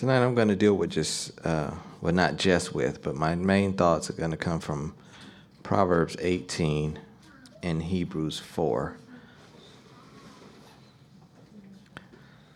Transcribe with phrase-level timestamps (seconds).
[0.00, 3.74] Tonight I'm going to deal with just, uh, well, not just with, but my main
[3.74, 4.94] thoughts are going to come from
[5.62, 6.98] Proverbs 18
[7.62, 8.96] and Hebrews 4.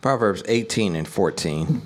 [0.01, 1.83] Proverbs 18 and 14.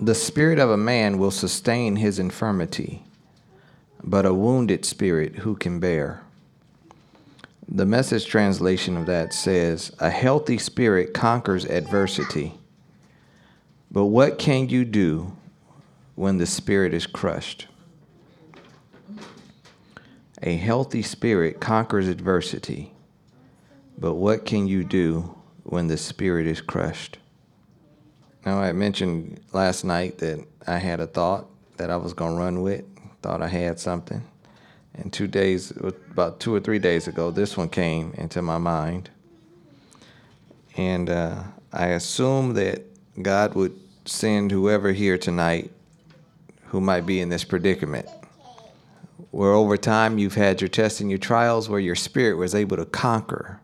[0.00, 3.04] The spirit of a man will sustain his infirmity,
[4.02, 6.24] but a wounded spirit who can bear?
[7.68, 12.57] The message translation of that says, A healthy spirit conquers adversity.
[13.90, 15.36] But what can you do
[16.14, 17.66] when the spirit is crushed?
[20.42, 22.92] A healthy spirit conquers adversity.
[23.98, 25.34] But what can you do
[25.64, 27.18] when the spirit is crushed?
[28.46, 31.46] Now, I mentioned last night that I had a thought
[31.76, 32.84] that I was going to run with,
[33.22, 34.22] thought I had something.
[34.94, 39.10] And two days, about two or three days ago, this one came into my mind.
[40.76, 42.87] And uh, I assume that
[43.24, 45.70] God would send whoever here tonight
[46.66, 48.06] who might be in this predicament.
[49.30, 52.76] Where over time you've had your tests and your trials, where your spirit was able
[52.76, 53.60] to conquer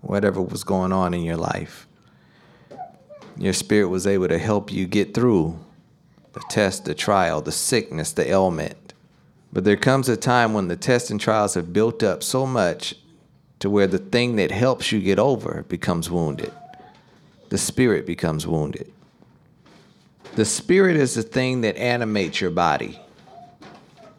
[0.00, 1.86] whatever was going on in your life.
[3.36, 5.58] Your spirit was able to help you get through
[6.32, 8.94] the test, the trial, the sickness, the ailment.
[9.52, 12.94] But there comes a time when the tests and trials have built up so much
[13.58, 16.52] to where the thing that helps you get over becomes wounded.
[17.50, 18.90] The spirit becomes wounded.
[20.36, 23.00] The spirit is the thing that animates your body.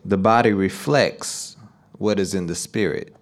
[0.04, 1.56] The body reflects
[1.98, 3.16] what is in the spirit.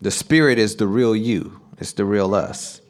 [0.00, 2.80] The spirit is the real you, it's the real us.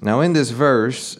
[0.00, 1.18] Now, in this verse,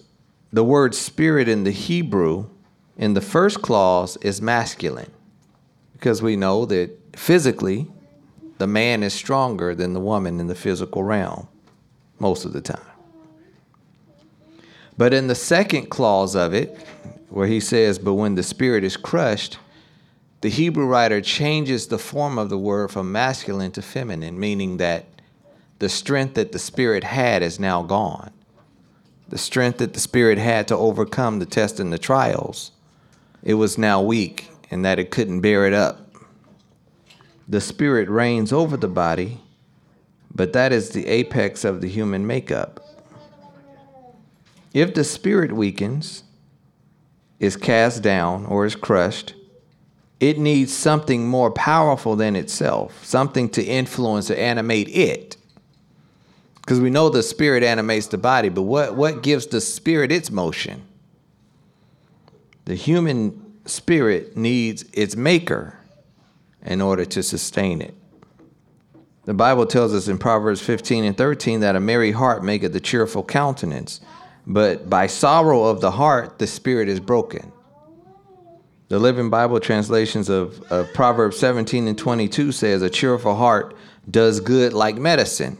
[0.53, 2.51] the word spirit in the Hebrew,
[2.97, 5.11] in the first clause, is masculine
[5.93, 7.87] because we know that physically,
[8.59, 11.49] the man is stronger than the woman in the physical realm
[12.19, 12.96] most of the time.
[14.99, 16.79] But in the second clause of it,
[17.29, 19.59] where he says, But when the spirit is crushed,
[20.41, 25.07] the Hebrew writer changes the form of the word from masculine to feminine, meaning that
[25.79, 28.31] the strength that the spirit had is now gone.
[29.29, 32.71] The strength that the spirit had to overcome the test and the trials,
[33.43, 36.01] it was now weak and that it couldn't bear it up.
[37.49, 39.41] The spirit reigns over the body,
[40.35, 42.86] but that is the apex of the human makeup.
[44.77, 46.23] If the spirit weakens,
[47.41, 49.33] is cast down, or is crushed,
[50.21, 55.39] it needs something more powerful than itself, something to influence or animate it.
[56.57, 60.31] Because we know the spirit animates the body, but what, what gives the spirit its
[60.31, 60.83] motion?
[62.67, 65.79] The human spirit needs its maker
[66.63, 67.95] in order to sustain it.
[69.25, 72.81] The Bible tells us in Proverbs 15 and 13 that a merry heart maketh a
[72.81, 74.03] cheerful countenance,
[74.47, 77.53] but by sorrow of the heart the spirit is broken.
[78.89, 83.75] The Living Bible translations of, of Proverbs 17 and 22 says, A cheerful heart
[84.09, 85.59] does good like medicine,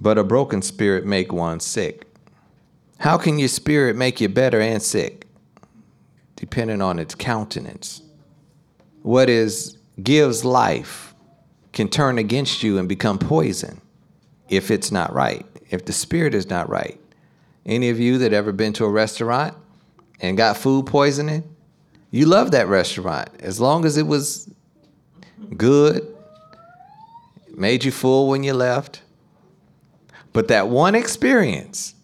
[0.00, 2.08] but a broken spirit make one sick.
[2.98, 5.28] How can your spirit make you better and sick?
[6.34, 8.02] Depending on its countenance.
[9.02, 11.14] What is gives life
[11.72, 13.80] can turn against you and become poison
[14.48, 17.00] if it's not right, if the spirit is not right.
[17.66, 19.54] Any of you that ever been to a restaurant
[20.20, 21.42] and got food poisoning,
[22.12, 24.48] you love that restaurant as long as it was
[25.56, 26.06] good,
[27.54, 29.02] made you full when you left.
[30.32, 31.94] But that one experience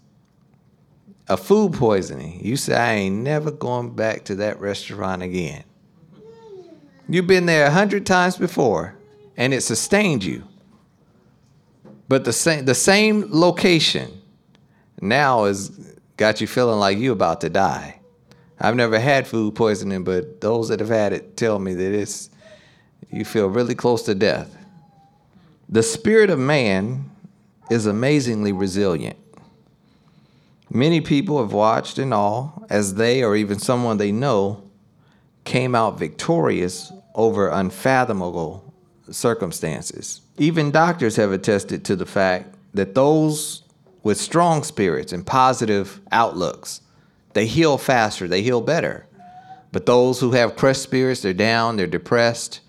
[1.28, 5.62] of food poisoning, you say, I ain't never going back to that restaurant again.
[7.08, 8.96] You've been there a hundred times before
[9.36, 10.42] and it sustained you.
[12.08, 14.21] But the same the same location
[15.02, 15.70] now has
[16.16, 18.00] got you feeling like you about to die.
[18.58, 22.30] I've never had food poisoning, but those that have had it tell me that it's
[23.10, 24.56] you feel really close to death.
[25.68, 27.10] The spirit of man
[27.70, 29.18] is amazingly resilient.
[30.70, 34.62] Many people have watched and all as they or even someone they know
[35.44, 38.72] came out victorious over unfathomable
[39.10, 40.20] circumstances.
[40.38, 43.61] Even doctors have attested to the fact that those
[44.02, 46.82] with strong spirits and positive outlooks
[47.32, 49.06] they heal faster, they heal better.
[49.70, 52.60] But those who have crushed spirits, they're down, they're depressed,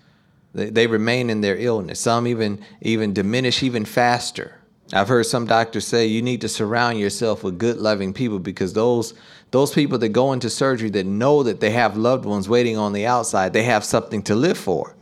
[0.54, 2.00] they, they remain in their illness.
[2.00, 4.60] Some even even diminish even faster.
[4.92, 8.72] I've heard some doctors say you need to surround yourself with good loving people because
[8.72, 9.14] those
[9.50, 12.92] those people that go into surgery that know that they have loved ones waiting on
[12.92, 14.96] the outside, they have something to live for.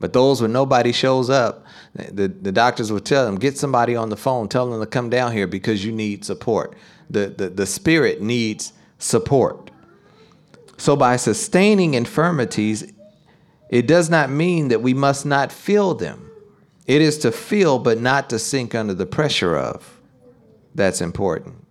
[0.00, 1.64] But those when nobody shows up,
[2.12, 5.10] the, the doctors will tell them, get somebody on the phone, tell them to come
[5.10, 6.76] down here because you need support.
[7.10, 9.70] The, the, the spirit needs support.
[10.76, 12.92] So, by sustaining infirmities,
[13.68, 16.30] it does not mean that we must not feel them.
[16.86, 19.98] It is to feel, but not to sink under the pressure of.
[20.74, 21.66] That's important.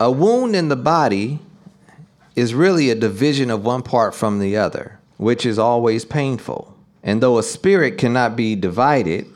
[0.00, 1.38] A wound in the body
[2.34, 6.76] is really a division of one part from the other, which is always painful.
[7.02, 9.26] And though a spirit cannot be divided,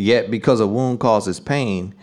[0.00, 1.94] yet because a wound causes pain,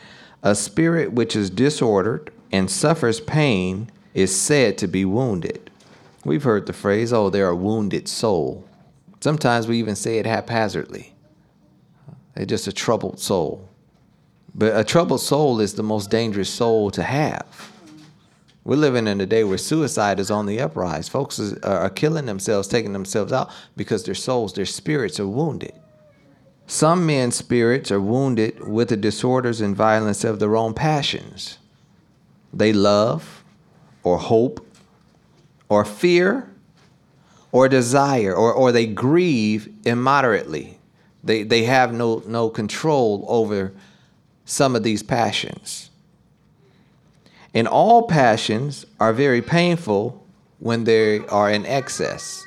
[0.44, 5.70] a spirit which is disordered and suffers pain is said to be wounded.
[6.26, 8.66] We've heard the phrase, oh, they're a wounded soul.
[9.20, 11.14] Sometimes we even say it haphazardly.
[12.36, 13.68] They're just a troubled soul.
[14.54, 17.72] But a troubled soul is the most dangerous soul to have.
[18.64, 21.08] We're living in a day where suicide is on the uprise.
[21.08, 25.74] Folks are killing themselves, taking themselves out because their souls, their spirits are wounded.
[26.70, 31.60] Some men's spirits are wounded with the disorders and violence of their own passions.
[32.54, 33.46] They love,
[34.04, 34.66] or hope,
[35.70, 36.50] or fear,
[37.54, 40.78] or desire, or, or they grieve immoderately.
[41.24, 43.74] They, they have no, no control over
[44.44, 45.90] some of these passions.
[47.54, 50.26] And all passions are very painful
[50.60, 52.47] when they are in excess.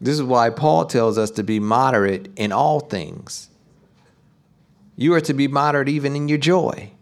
[0.00, 3.50] This is why Paul tells us to be moderate in all things.
[4.96, 6.92] You are to be moderate even in your joy.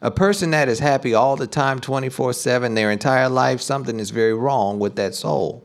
[0.00, 4.10] A person that is happy all the time, 24 7, their entire life, something is
[4.10, 5.64] very wrong with that soul.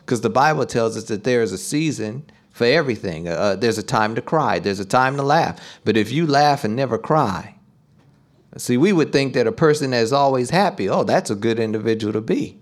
[0.00, 3.28] Because the Bible tells us that there is a season for everything.
[3.28, 5.60] Uh, uh, there's a time to cry, there's a time to laugh.
[5.84, 7.54] But if you laugh and never cry,
[8.56, 11.60] see, we would think that a person that is always happy, oh, that's a good
[11.60, 12.58] individual to be.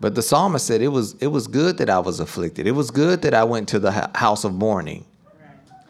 [0.00, 2.66] But the psalmist said it was it was good that I was afflicted.
[2.66, 5.04] It was good that I went to the house of mourning.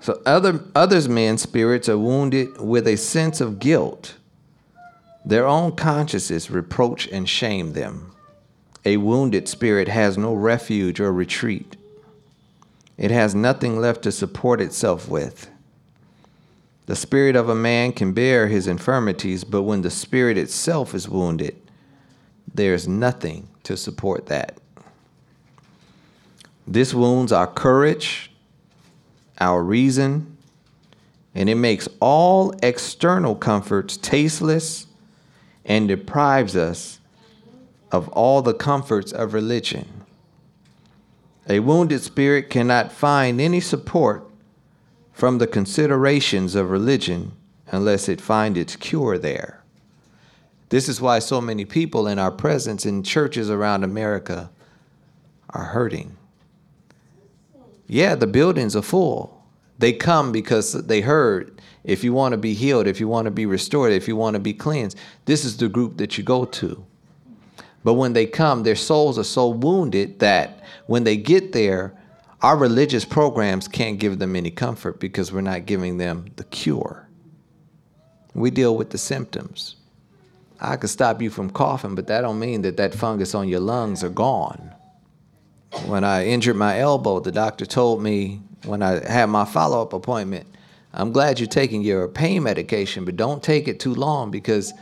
[0.00, 4.14] So other others men's spirits are wounded with a sense of guilt.
[5.25, 8.12] Their own consciences reproach and shame them.
[8.85, 11.76] A wounded spirit has no refuge or retreat.
[12.97, 15.50] It has nothing left to support itself with.
[16.87, 21.09] The spirit of a man can bear his infirmities, but when the spirit itself is
[21.09, 21.56] wounded,
[22.56, 24.58] there's nothing to support that.
[26.67, 28.31] This wounds our courage,
[29.38, 30.37] our reason,
[31.35, 34.87] and it makes all external comforts tasteless
[35.64, 36.99] and deprives us
[37.93, 39.87] of all the comforts of religion.
[41.49, 44.29] A wounded spirit cannot find any support
[45.12, 47.32] from the considerations of religion
[47.69, 49.56] unless it find its cure there.
[50.68, 54.50] This is why so many people in our presence in churches around America
[55.50, 56.16] are hurting.
[57.86, 59.44] Yeah, the buildings are full.
[59.78, 63.30] They come because they heard if you want to be healed, if you want to
[63.30, 66.44] be restored, if you want to be cleansed, this is the group that you go
[66.44, 66.84] to.
[67.84, 71.94] But when they come, their souls are so wounded that when they get there,
[72.42, 77.08] our religious programs can't give them any comfort because we're not giving them the cure.
[78.34, 79.76] We deal with the symptoms.
[80.61, 83.61] I could stop you from coughing, but that don't mean that that fungus on your
[83.61, 84.73] lungs are gone.
[85.87, 90.47] When I injured my elbow, the doctor told me when I had my follow-up appointment,
[90.94, 94.73] I'm glad you're taking your pain medication, but don't take it too long because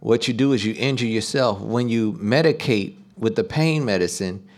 [0.00, 1.60] what you do is you injure yourself.
[1.60, 4.48] When you medicate with the pain medicine,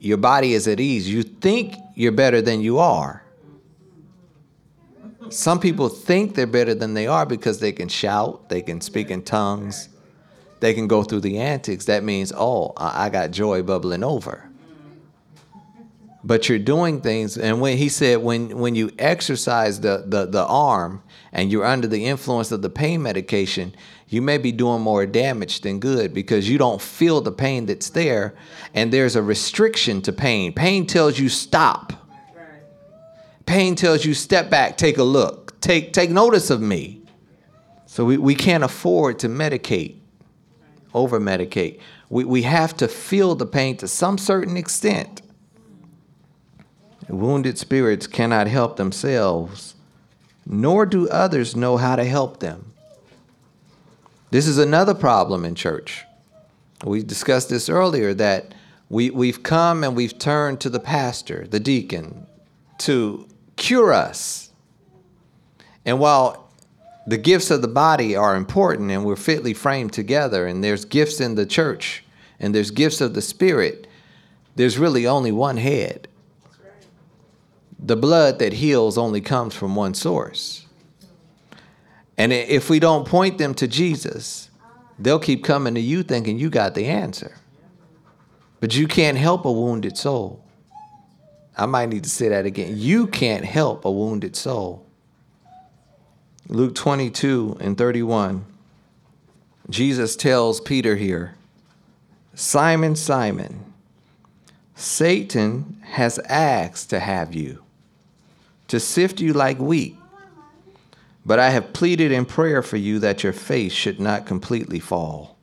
[0.00, 1.08] your body is at ease.
[1.08, 3.22] You think you're better than you are.
[5.30, 9.10] Some people think they're better than they are because they can shout, they can speak
[9.10, 9.88] in tongues,
[10.64, 11.84] they can go through the antics.
[11.86, 14.48] That means, oh, I got joy bubbling over.
[16.22, 20.46] But you're doing things, and when he said, when when you exercise the, the, the
[20.46, 21.02] arm
[21.32, 23.74] and you're under the influence of the pain medication,
[24.08, 27.90] you may be doing more damage than good because you don't feel the pain that's
[27.90, 28.34] there,
[28.72, 30.54] and there's a restriction to pain.
[30.54, 31.92] Pain tells you stop
[33.46, 37.02] Pain tells you step back, take a look, take, take notice of me.
[37.86, 39.98] So we, we can't afford to medicate,
[40.94, 41.80] over medicate.
[42.08, 45.20] We, we have to feel the pain to some certain extent.
[47.08, 49.74] Wounded spirits cannot help themselves,
[50.46, 52.72] nor do others know how to help them.
[54.30, 56.04] This is another problem in church.
[56.84, 58.54] We discussed this earlier that
[58.88, 62.26] we, we've come and we've turned to the pastor, the deacon,
[62.78, 64.50] to cure us.
[65.84, 66.43] And while
[67.06, 71.20] the gifts of the body are important and we're fitly framed together, and there's gifts
[71.20, 72.04] in the church
[72.40, 73.86] and there's gifts of the Spirit,
[74.56, 76.08] there's really only one head.
[77.78, 80.66] The blood that heals only comes from one source.
[82.16, 84.50] And if we don't point them to Jesus,
[84.98, 87.36] They'll keep coming to you thinking you got the answer.
[88.60, 90.44] But you can't help a wounded soul.
[91.56, 92.74] I might need to say that again.
[92.76, 94.83] You can't help a wounded soul.
[96.48, 98.44] Luke 22 and 31.
[99.70, 101.34] Jesus tells Peter here
[102.34, 103.72] Simon, Simon,
[104.74, 107.62] Satan has asked to have you,
[108.68, 109.96] to sift you like wheat.
[111.24, 115.38] But I have pleaded in prayer for you that your faith should not completely fall.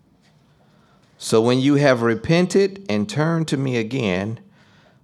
[1.18, 4.40] So when you have repented and turned to me again,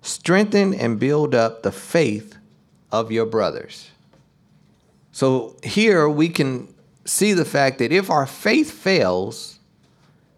[0.04, 2.38] strengthen and build up the faith
[2.92, 3.90] of your brothers.
[5.18, 6.72] So here we can
[7.04, 9.58] see the fact that if our faith fails,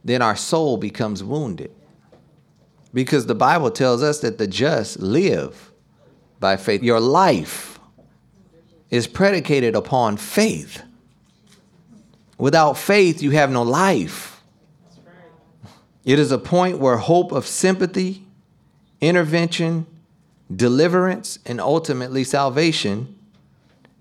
[0.05, 1.75] then our soul becomes wounded.
[2.93, 5.73] Because the Bible tells us that the just live
[6.39, 6.81] by faith.
[6.81, 7.77] Your life
[8.89, 10.81] is predicated upon faith.
[12.37, 14.41] Without faith, you have no life.
[16.05, 18.23] It is a point where hope of sympathy,
[19.01, 19.87] intervention,
[20.55, 23.18] deliverance, and ultimately salvation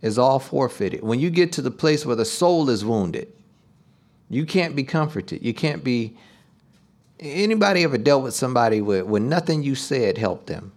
[0.03, 1.03] is all forfeited.
[1.03, 3.33] When you get to the place where the soul is wounded,
[4.31, 5.45] you can't be comforted.
[5.45, 6.17] You can't be.
[7.21, 10.73] Anybody ever dealt with somebody where, where nothing you said helped them?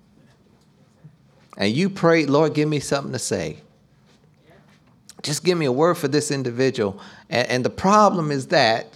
[1.58, 3.58] And you prayed, Lord, give me something to say.
[5.22, 7.00] Just give me a word for this individual.
[7.30, 8.88] And, and the problem is that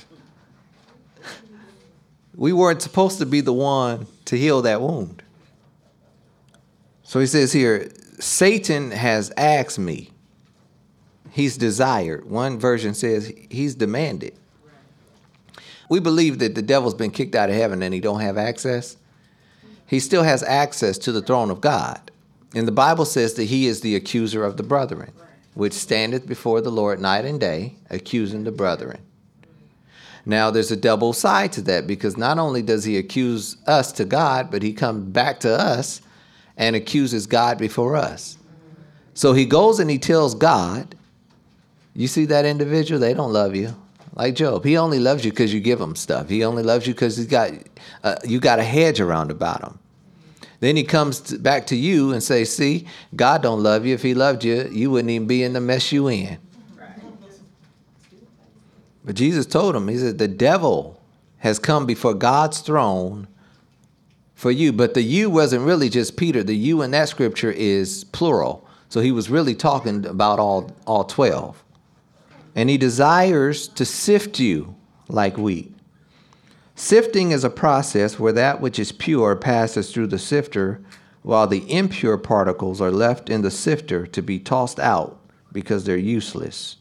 [2.36, 5.22] we weren't supposed to be the one to heal that wound.
[7.04, 10.10] So he says here Satan has asked me
[11.36, 12.24] he's desired.
[12.30, 14.34] One version says he's demanded.
[15.90, 18.96] We believe that the devil's been kicked out of heaven and he don't have access.
[19.86, 22.00] He still has access to the throne of God.
[22.56, 25.12] And the Bible says that he is the accuser of the brethren,
[25.56, 29.02] which standeth before the Lord night and day, accusing the brethren.
[30.26, 34.06] Now, there's a double side to that because not only does he accuse us to
[34.06, 36.00] God, but he comes back to us
[36.56, 38.38] and accuses God before us.
[39.14, 40.95] So he goes and he tells God,
[41.96, 43.00] you see that individual?
[43.00, 43.76] They don't love you.
[44.16, 46.30] Like Job, he only loves you because you give him stuff.
[46.30, 47.52] He only loves you because he's got
[48.04, 49.80] uh, you got a hedge around about him.
[50.62, 53.94] Then he comes to, back to you and says, "See, God don't love you.
[53.94, 56.38] If He loved you, you wouldn't even be in the mess you in."
[59.04, 61.02] But Jesus told him, He said, "The devil
[61.40, 63.28] has come before God's throne
[64.34, 66.42] for you." But the "you" wasn't really just Peter.
[66.42, 71.04] The "you" in that scripture is plural, so he was really talking about all all
[71.04, 71.65] twelve
[72.56, 74.76] and he desires to sift you
[75.10, 75.76] like wheat.
[76.76, 80.82] Sifting is a process where that which is pure passes through the sifter,
[81.22, 85.20] while the impure particles are left in the sifter to be tossed out
[85.52, 86.78] because they're useless.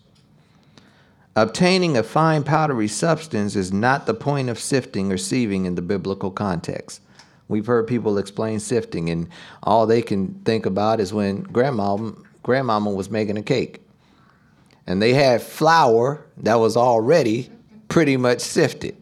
[1.37, 5.83] Obtaining a fine powdery substance is not the point of sifting or sieving in the
[5.83, 7.01] biblical context.
[7.49, 9.29] We've heard people explain sifting, and
[9.63, 11.97] all they can think about is when grandma,
[12.43, 13.84] grandmama was making a cake
[14.87, 17.51] and they had flour that was already
[17.89, 18.97] pretty much sifted.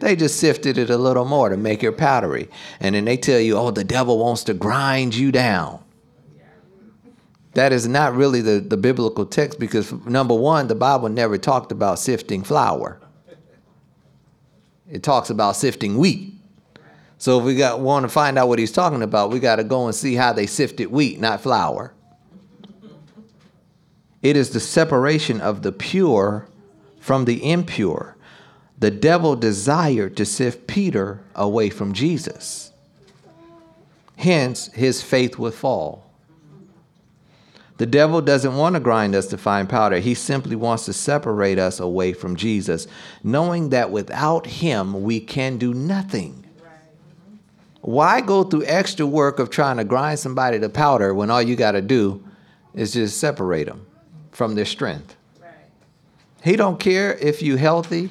[0.00, 2.48] They just sifted it a little more to make it powdery.
[2.80, 5.84] And then they tell you, oh, the devil wants to grind you down.
[7.52, 11.72] That is not really the, the biblical text because, number one, the Bible never talked
[11.72, 13.00] about sifting flour,
[14.90, 16.34] it talks about sifting wheat.
[17.18, 19.64] So if we got want to find out what he's talking about, we got to
[19.64, 21.92] go and see how they sifted wheat, not flour.
[24.22, 26.46] It is the separation of the pure
[27.00, 28.16] from the impure.
[28.78, 32.72] The devil desired to sift Peter away from Jesus.
[34.16, 36.10] Hence, his faith would fall.
[37.78, 39.98] The devil doesn't want to grind us to fine powder.
[40.00, 42.86] He simply wants to separate us away from Jesus,
[43.24, 46.44] knowing that without him we can do nothing.
[47.80, 51.56] Why go through extra work of trying to grind somebody to powder when all you
[51.56, 52.22] got to do
[52.74, 53.86] is just separate them?
[54.40, 55.16] From their strength.
[55.38, 55.52] Right.
[56.42, 58.08] He don't care if you healthy.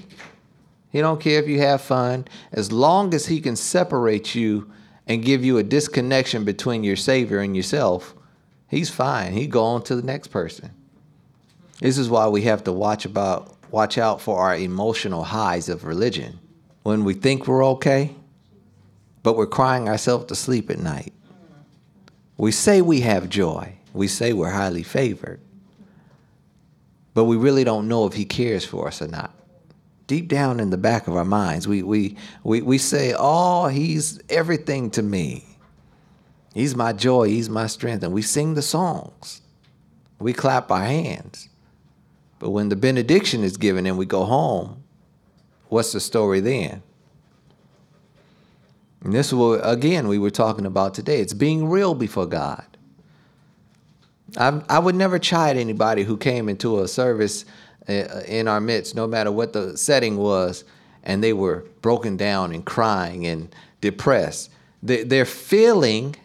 [0.92, 2.28] He don't care if you have fun.
[2.52, 4.70] As long as he can separate you
[5.08, 8.14] and give you a disconnection between your Savior and yourself,
[8.68, 9.34] he's fine.
[9.34, 10.70] He go on to the next person.
[11.80, 15.84] This is why we have to watch about watch out for our emotional highs of
[15.84, 16.38] religion.
[16.84, 18.14] When we think we're okay,
[19.24, 21.12] but we're crying ourselves to sleep at night.
[22.38, 23.78] We say we have joy.
[23.96, 25.40] We say we're highly favored
[27.20, 29.34] but we really don't know if he cares for us or not.
[30.08, 34.22] Deep down in the back of our minds, we, we, we, we say, Oh, he's
[34.30, 35.44] everything to me.
[36.54, 38.04] He's my joy, he's my strength.
[38.04, 39.42] And we sing the songs,
[40.18, 41.50] we clap our hands.
[42.40, 44.82] But when the benediction is given and we go home,
[45.68, 46.82] what's the story then?
[49.04, 51.20] And this is what, again, we were talking about today.
[51.20, 52.69] It's being real before God.
[54.38, 57.46] I, I would never chide anybody who came into a service
[57.88, 60.64] uh, in our midst, no matter what the setting was,
[61.04, 64.52] and they were broken down and crying and depressed.
[64.84, 66.16] They, they're feeling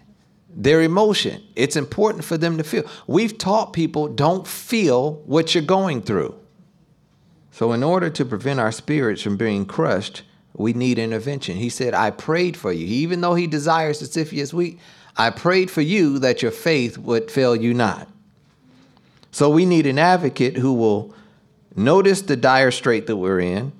[0.48, 1.42] their emotion.
[1.56, 2.84] It's important for them to feel.
[3.06, 6.38] We've taught people don't feel what you're going through.
[7.50, 10.22] So, in order to prevent our spirits from being crushed,
[10.54, 11.56] we need intervention.
[11.56, 12.86] He said, I prayed for you.
[12.86, 14.78] Even though he desires Sisyphus weak,
[15.16, 18.08] I prayed for you that your faith would fail you not.
[19.30, 21.14] So, we need an advocate who will
[21.74, 23.72] notice the dire strait that we're in,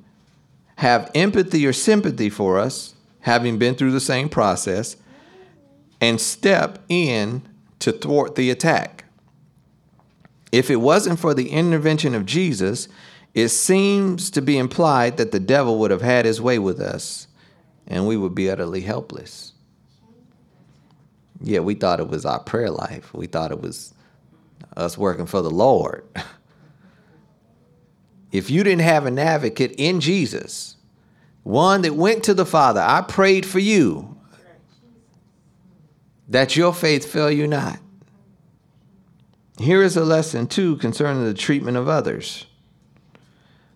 [0.76, 4.96] have empathy or sympathy for us, having been through the same process,
[6.00, 7.42] and step in
[7.78, 9.04] to thwart the attack.
[10.52, 12.88] If it wasn't for the intervention of Jesus,
[13.34, 17.26] it seems to be implied that the devil would have had his way with us
[17.86, 19.53] and we would be utterly helpless.
[21.44, 23.12] Yeah, we thought it was our prayer life.
[23.12, 23.92] We thought it was
[24.78, 26.04] us working for the Lord.
[28.32, 30.76] if you didn't have an advocate in Jesus,
[31.42, 34.16] one that went to the Father, I prayed for you
[36.28, 37.78] that your faith fail you not.
[39.58, 42.46] Here is a lesson, too, concerning the treatment of others.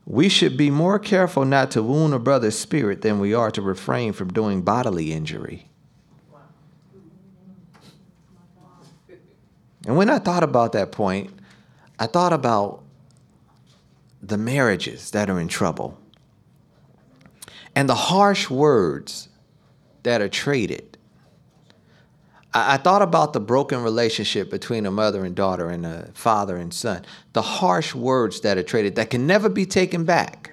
[0.07, 3.61] We should be more careful not to wound a brother's spirit than we are to
[3.61, 5.68] refrain from doing bodily injury.
[9.87, 11.31] And when I thought about that point,
[11.99, 12.83] I thought about
[14.23, 15.99] the marriages that are in trouble
[17.75, 19.29] and the harsh words
[20.03, 20.99] that are traded
[22.55, 26.73] I, thought about the broken relationship between a mother and daughter and a father and
[26.73, 30.53] son, the harsh words that are traded that can never be taken back.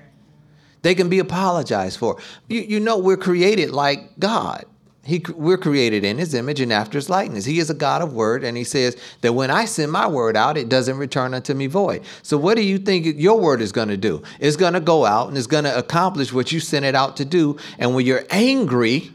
[0.81, 2.19] They can be apologized for.
[2.47, 4.65] You, you know, we're created like God.
[5.05, 7.45] He, we're created in his image and after his likeness.
[7.45, 10.35] He is a God of word, and he says that when I send my word
[10.35, 12.01] out, it doesn't return unto me void.
[12.23, 14.23] So, what do you think your word is going to do?
[14.39, 17.17] It's going to go out and it's going to accomplish what you sent it out
[17.17, 17.57] to do.
[17.77, 19.11] And when you're angry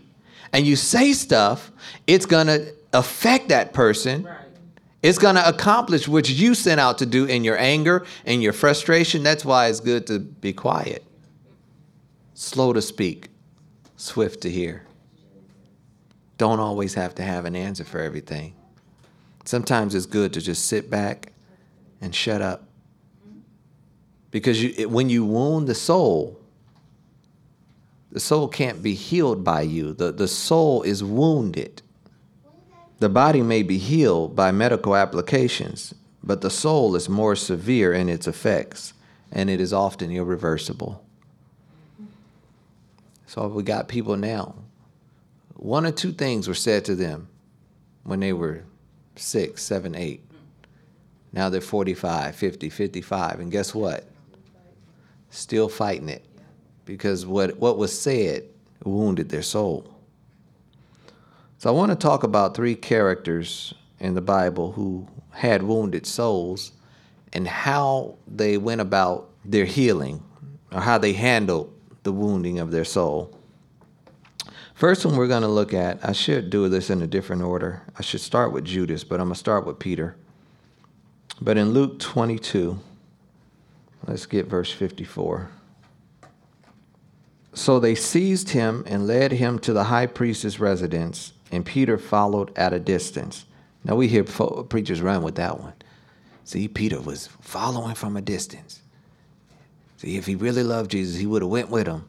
[0.53, 1.73] and you say stuff,
[2.07, 4.23] it's going to affect that person.
[4.23, 4.37] Right.
[5.03, 8.53] It's going to accomplish what you sent out to do in your anger and your
[8.53, 9.25] frustration.
[9.25, 11.05] That's why it's good to be quiet,
[12.35, 13.29] slow to speak,
[13.97, 14.85] swift to hear.
[16.41, 18.55] Don't always have to have an answer for everything.
[19.45, 21.35] Sometimes it's good to just sit back
[22.01, 22.65] and shut up.
[24.31, 26.41] Because you, when you wound the soul,
[28.11, 29.93] the soul can't be healed by you.
[29.93, 31.83] The, the soul is wounded.
[33.01, 35.93] The body may be healed by medical applications,
[36.25, 38.95] but the soul is more severe in its effects,
[39.31, 41.05] and it is often irreversible.
[43.27, 44.55] So we got people now.
[45.61, 47.29] One or two things were said to them
[48.05, 48.65] when they were
[49.15, 50.25] six, seven, eight.
[51.35, 53.41] Now they're 45, 50, 55.
[53.41, 54.07] And guess what?
[55.29, 56.25] Still fighting it
[56.87, 58.45] because what, what was said
[58.85, 59.95] wounded their soul.
[61.59, 66.73] So I want to talk about three characters in the Bible who had wounded souls
[67.35, 70.23] and how they went about their healing
[70.73, 71.71] or how they handled
[72.03, 73.37] the wounding of their soul.
[74.81, 77.83] First one we're going to look at, I should do this in a different order.
[77.99, 80.17] I should start with Judas, but I'm going to start with Peter.
[81.39, 82.79] But in Luke 22,
[84.07, 85.51] let's get verse 54.
[87.53, 92.57] So they seized him and led him to the high priest's residence and Peter followed
[92.57, 93.45] at a distance.
[93.85, 95.75] Now we hear preachers run with that one.
[96.45, 98.81] See, Peter was following from a distance.
[99.99, 102.09] See, if he really loved Jesus, he would have went with him.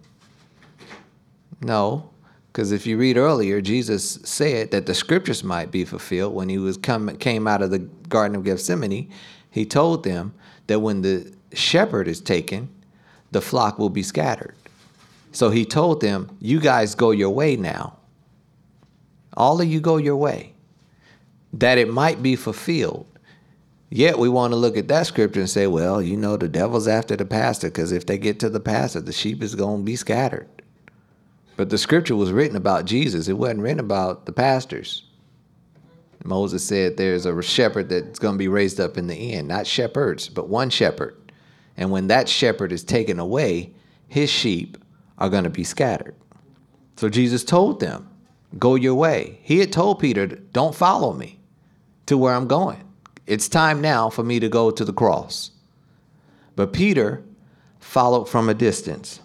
[1.59, 2.10] No,
[2.51, 6.57] because if you read earlier, Jesus said that the scriptures might be fulfilled when he
[6.57, 9.09] was come came out of the Garden of Gethsemane.
[9.49, 10.33] He told them
[10.67, 12.69] that when the shepherd is taken,
[13.31, 14.55] the flock will be scattered.
[15.31, 17.97] So he told them, "You guys go your way now."
[19.37, 20.53] All of you go your way,
[21.53, 23.05] that it might be fulfilled.
[23.89, 26.87] Yet we want to look at that scripture and say, well, you know, the devil's
[26.87, 29.83] after the pastor because if they get to the pastor, the sheep is going to
[29.83, 30.60] be scattered.
[31.57, 35.03] But the scripture was written about Jesus, it wasn't written about the pastors.
[36.23, 39.65] Moses said there's a shepherd that's going to be raised up in the end, not
[39.65, 41.17] shepherds, but one shepherd.
[41.77, 43.73] And when that shepherd is taken away,
[44.07, 44.77] his sheep
[45.17, 46.15] are going to be scattered.
[46.95, 48.07] So Jesus told them,
[48.59, 49.39] Go your way.
[49.41, 51.39] He had told Peter, Don't follow me
[52.05, 52.83] to where I'm going.
[53.25, 55.51] It's time now for me to go to the cross.
[56.55, 57.23] But Peter
[57.79, 59.21] followed from a distance.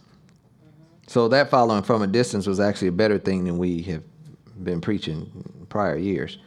[1.06, 4.02] So that following from a distance was actually a better thing than we have
[4.62, 6.38] been preaching prior years.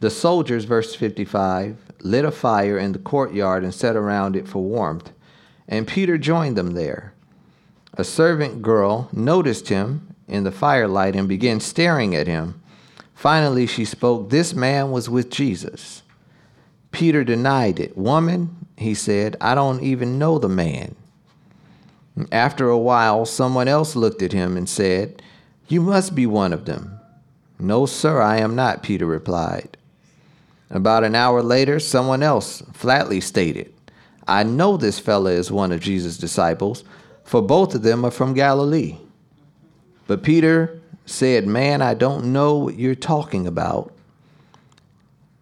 [0.00, 4.62] The soldiers, verse 55, lit a fire in the courtyard and sat around it for
[4.62, 5.10] warmth,
[5.66, 7.12] and Peter joined them there.
[7.94, 12.62] A servant girl noticed him in the firelight and began staring at him.
[13.14, 16.02] Finally, she spoke, This man was with Jesus.
[16.92, 17.98] Peter denied it.
[17.98, 20.94] Woman, he said, I don't even know the man.
[22.32, 25.22] After a while, someone else looked at him and said,
[25.68, 26.98] You must be one of them.
[27.58, 29.76] No, sir, I am not, Peter replied.
[30.70, 33.72] About an hour later, someone else flatly stated,
[34.26, 36.84] I know this fellow is one of Jesus' disciples,
[37.24, 38.98] for both of them are from Galilee.
[40.06, 43.92] But Peter said, Man, I don't know what you're talking about.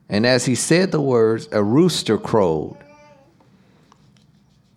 [0.08, 2.76] And as he said the words, a rooster crowed.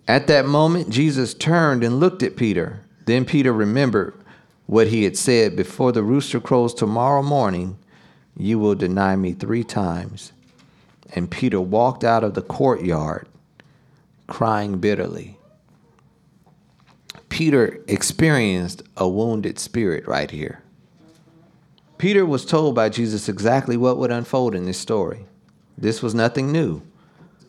[0.09, 2.81] At that moment, Jesus turned and looked at Peter.
[3.05, 4.15] Then Peter remembered
[4.65, 7.77] what he had said Before the rooster crows tomorrow morning,
[8.35, 10.31] you will deny me three times.
[11.13, 13.27] And Peter walked out of the courtyard
[14.25, 15.37] crying bitterly.
[17.29, 20.63] Peter experienced a wounded spirit right here.
[21.99, 25.27] Peter was told by Jesus exactly what would unfold in this story.
[25.77, 26.81] This was nothing new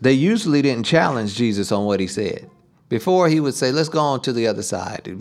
[0.00, 2.48] they usually didn't challenge Jesus on what he said.
[2.88, 5.16] Before he would say, "Let's go on to the other side.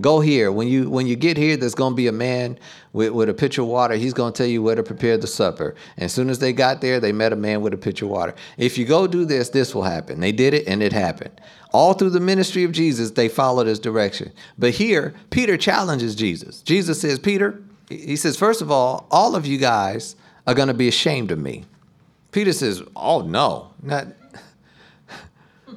[0.00, 0.50] Go here.
[0.50, 2.58] When you when you get here, there's going to be a man
[2.94, 3.96] with, with a pitcher of water.
[3.96, 6.54] He's going to tell you where to prepare the supper." And as soon as they
[6.54, 8.34] got there, they met a man with a pitcher of water.
[8.56, 10.20] If you go do this, this will happen.
[10.20, 11.38] They did it, and it happened.
[11.74, 14.32] All through the ministry of Jesus, they followed his direction.
[14.58, 16.62] But here, Peter challenges Jesus.
[16.62, 20.74] Jesus says, "Peter," he says, first of all, all of you guys are going to
[20.74, 21.66] be ashamed of me."
[22.32, 23.70] Peter says, Oh, no.
[23.82, 24.08] Not.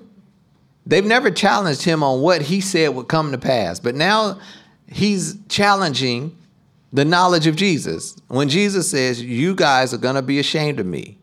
[0.86, 4.40] They've never challenged him on what he said would come to pass, but now
[4.88, 6.36] he's challenging
[6.92, 8.16] the knowledge of Jesus.
[8.28, 11.18] When Jesus says, You guys are going to be ashamed of me,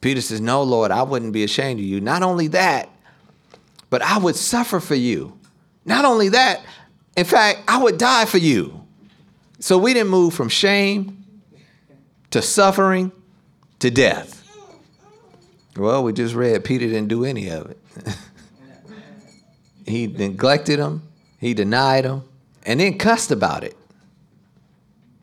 [0.00, 2.00] Peter says, No, Lord, I wouldn't be ashamed of you.
[2.00, 2.88] Not only that,
[3.88, 5.36] but I would suffer for you.
[5.84, 6.60] Not only that,
[7.16, 8.84] in fact, I would die for you.
[9.58, 11.24] So we didn't move from shame
[12.30, 13.12] to suffering
[13.80, 14.39] to death.
[15.80, 17.78] Well, we just read Peter didn't do any of it.
[19.86, 22.28] he neglected them, he denied them,
[22.66, 23.74] and then cussed about it.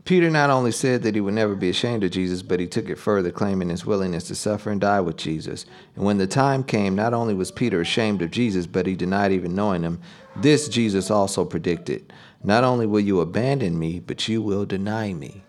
[0.03, 2.89] Peter not only said that he would never be ashamed of Jesus, but he took
[2.89, 5.67] it further, claiming his willingness to suffer and die with Jesus.
[5.95, 9.33] And when the time came, not only was Peter ashamed of Jesus, but he denied
[9.33, 10.01] even knowing him.
[10.35, 12.11] This Jesus also predicted
[12.43, 15.43] Not only will you abandon me, but you will deny me.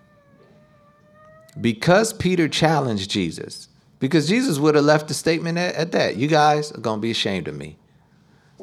[1.59, 3.69] Because Peter challenged Jesus,
[3.99, 6.17] because Jesus would have left the statement at, at that.
[6.17, 7.77] You guys are going to be ashamed of me.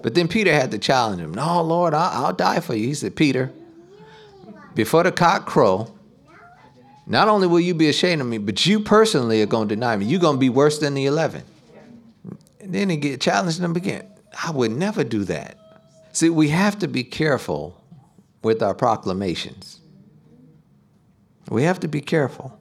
[0.01, 1.33] But then Peter had to challenge him.
[1.33, 2.87] No, Lord, I'll, I'll die for you.
[2.87, 3.51] He said, Peter,
[4.73, 5.91] before the cock crow,
[7.07, 9.95] not only will you be ashamed of me, but you personally are going to deny
[9.95, 10.05] me.
[10.05, 11.43] You're going to be worse than the 11.
[12.59, 14.07] And then he get challenged them again.
[14.43, 15.57] I would never do that.
[16.11, 17.81] See, we have to be careful
[18.41, 19.79] with our proclamations.
[21.49, 22.59] We have to be careful.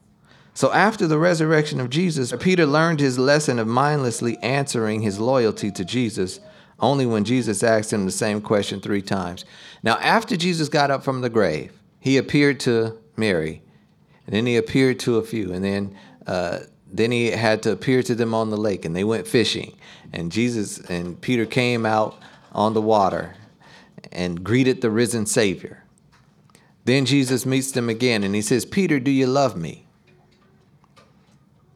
[0.54, 5.72] So after the resurrection of Jesus, Peter learned his lesson of mindlessly answering his loyalty
[5.72, 6.38] to Jesus
[6.78, 9.44] only when Jesus asked him the same question three times.
[9.82, 13.62] Now, after Jesus got up from the grave, he appeared to Mary,
[14.26, 16.60] and then he appeared to a few, and then uh,
[16.92, 19.76] then he had to appear to them on the lake, and they went fishing.
[20.12, 22.16] And Jesus and Peter came out
[22.52, 23.34] on the water
[24.12, 25.82] and greeted the risen Savior.
[26.84, 29.83] Then Jesus meets them again, and he says, Peter, do you love me?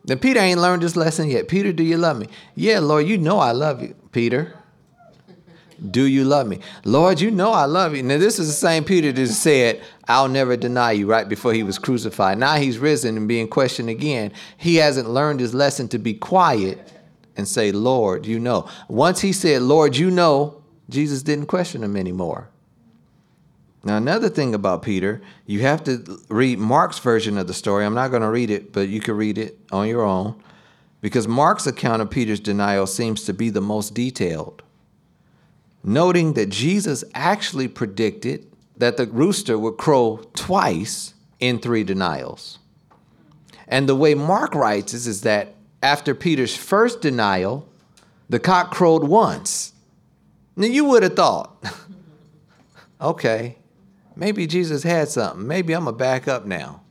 [0.08, 1.48] Then Peter ain't learned this lesson yet.
[1.48, 2.28] Peter, do you love me?
[2.54, 3.94] Yeah, Lord, you know I love you.
[4.10, 4.54] Peter,
[5.90, 6.60] do you love me?
[6.86, 8.02] Lord, you know I love you.
[8.02, 11.62] Now, this is the same Peter that said, I'll never deny you right before he
[11.62, 12.38] was crucified.
[12.38, 14.32] Now he's risen and being questioned again.
[14.56, 16.90] He hasn't learned his lesson to be quiet
[17.36, 18.66] and say, Lord, you know.
[18.88, 22.48] Once he said, Lord, you know, Jesus didn't question him anymore.
[23.84, 27.84] Now, another thing about Peter, you have to read Mark's version of the story.
[27.84, 30.40] I'm not going to read it, but you can read it on your own
[31.00, 34.62] because Mark's account of Peter's denial seems to be the most detailed.
[35.84, 42.58] Noting that Jesus actually predicted that the rooster would crow twice in three denials.
[43.68, 47.68] And the way Mark writes is, is that after Peter's first denial,
[48.28, 49.72] the cock crowed once.
[50.56, 51.64] Now you would have thought,
[53.00, 53.56] okay,
[54.18, 55.46] Maybe Jesus had something.
[55.46, 56.82] Maybe I'm to back up now.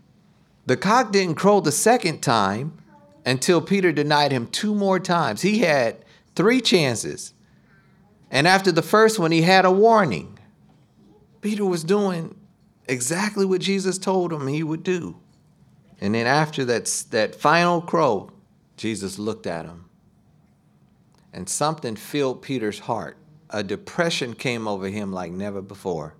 [0.65, 2.77] The cock didn't crow the second time
[3.25, 5.41] until Peter denied him two more times.
[5.41, 6.05] He had
[6.37, 7.33] three chances.
[8.31, 10.39] And after the first one, he had a warning.
[11.41, 12.33] Peter was doing
[12.87, 15.17] exactly what Jesus told him he would do.
[15.99, 18.31] And then after that, that final crow,
[18.77, 19.89] Jesus looked at him.
[21.33, 23.17] And something filled Peter's heart.
[23.49, 26.15] A depression came over him like never before.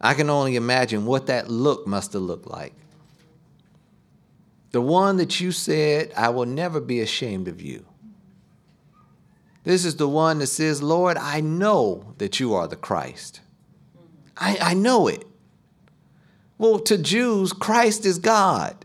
[0.00, 2.72] I can only imagine what that look must have looked like.
[4.70, 7.84] The one that you said, I will never be ashamed of you.
[9.64, 13.40] This is the one that says, Lord, I know that you are the Christ.
[14.36, 15.26] I, I know it.
[16.56, 18.84] Well, to Jews, Christ is God.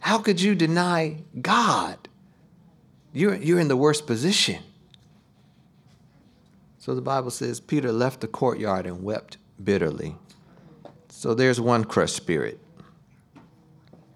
[0.00, 2.08] How could you deny God?
[3.12, 4.62] You're, you're in the worst position.
[6.78, 10.16] So the Bible says Peter left the courtyard and wept bitterly.
[11.18, 12.60] So there's one crushed spirit.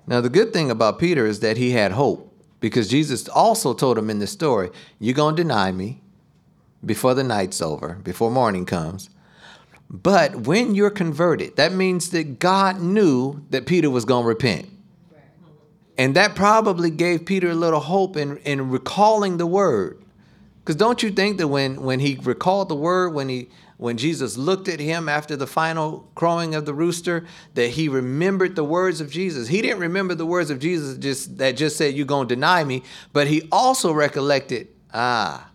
[0.06, 3.98] Now, the good thing about Peter is that he had hope because Jesus also told
[3.98, 6.00] him in the story, You're going to deny me
[6.86, 9.10] before the night's over, before morning comes.
[9.90, 14.68] But when you're converted, that means that God knew that Peter was going to repent.
[15.98, 20.00] And that probably gave Peter a little hope in, in recalling the word.
[20.60, 23.48] Because don't you think that when, when he recalled the word, when he
[23.82, 28.54] when Jesus looked at him after the final crowing of the rooster, that he remembered
[28.54, 29.48] the words of Jesus.
[29.48, 32.84] He didn't remember the words of Jesus just that just said, You're gonna deny me,
[33.12, 35.50] but he also recollected, ah,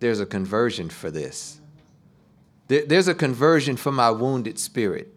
[0.00, 1.60] there's a conversion for this.
[2.66, 5.14] There's a conversion for my wounded spirit.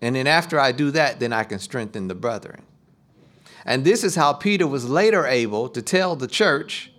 [0.00, 2.62] And then after I do that, then I can strengthen the brethren.
[3.66, 6.92] And this is how Peter was later able to tell the church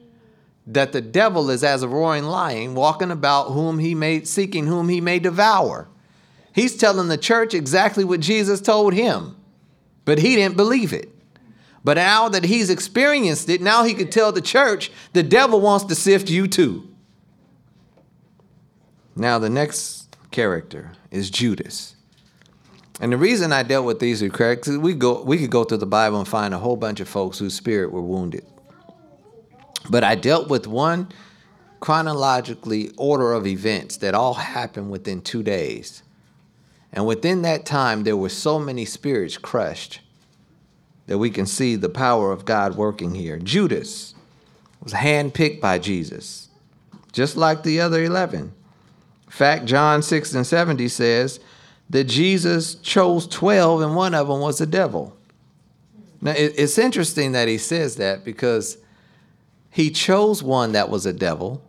[0.69, 4.88] that the devil is as a roaring lion walking about whom he may seeking whom
[4.88, 5.88] he may devour.
[6.53, 9.36] He's telling the church exactly what Jesus told him,
[10.05, 11.10] but he didn't believe it.
[11.84, 15.86] But now that he's experienced it, now he can tell the church the devil wants
[15.86, 16.88] to sift you too.
[19.15, 21.95] Now, the next character is Judas.
[23.01, 25.86] And the reason I dealt with these characters, we go we could go through the
[25.86, 28.45] Bible and find a whole bunch of folks whose spirit were wounded.
[29.89, 31.10] But I dealt with one
[31.80, 36.04] chronologically order of events that all happened within two days.
[36.91, 40.02] And within that time, there were so many spirits crushed
[41.08, 43.38] that we can see the power of God working here.
[43.39, 44.13] Judas
[44.84, 46.49] was handpicked by Jesus,
[47.12, 48.41] just like the other 11.
[48.41, 51.39] In fact, John 6 and 70 says
[51.89, 55.15] that Jesus chose 12 and one of them was the devil.
[56.21, 58.78] Now, it's interesting that he says that because
[59.69, 61.63] he chose one that was a devil,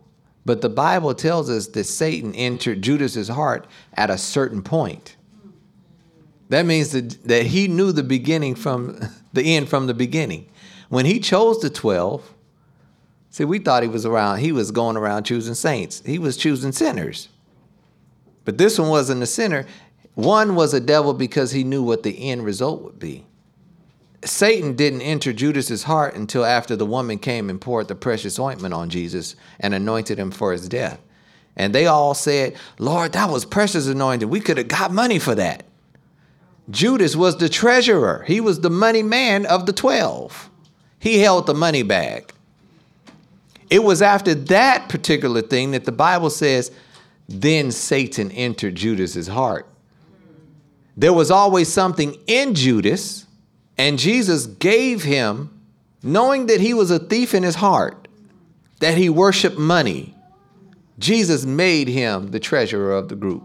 [0.45, 5.15] but the Bible tells us that Satan entered Judas's heart at a certain point.
[6.49, 8.99] That means that, that he knew the beginning from
[9.33, 10.49] the end from the beginning.
[10.89, 12.33] When he chose the 12,
[13.29, 16.01] see, we thought he was around, he was going around choosing saints.
[16.05, 17.29] He was choosing sinners.
[18.43, 19.65] But this one wasn't a sinner.
[20.15, 23.25] One was a devil because he knew what the end result would be.
[24.23, 28.73] Satan didn't enter Judas's heart until after the woman came and poured the precious ointment
[28.73, 30.99] on Jesus and anointed him for his death.
[31.55, 34.29] And they all said, Lord, that was precious anointing.
[34.29, 35.65] We could have got money for that.
[36.69, 40.49] Judas was the treasurer, he was the money man of the 12.
[40.99, 42.31] He held the money bag.
[43.69, 46.71] It was after that particular thing that the Bible says,
[47.27, 49.67] then Satan entered Judas's heart.
[50.95, 53.25] There was always something in Judas
[53.77, 55.49] and Jesus gave him,
[56.03, 58.07] knowing that he was a thief in his heart,
[58.79, 60.15] that he worshiped money.
[60.99, 63.43] Jesus made him the treasurer of the group.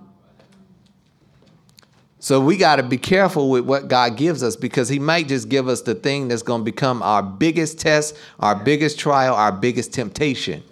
[2.26, 5.48] So we got to be careful with what God gives us because He might just
[5.48, 9.52] give us the thing that's going to become our biggest test, our biggest trial, our
[9.52, 10.64] biggest temptation.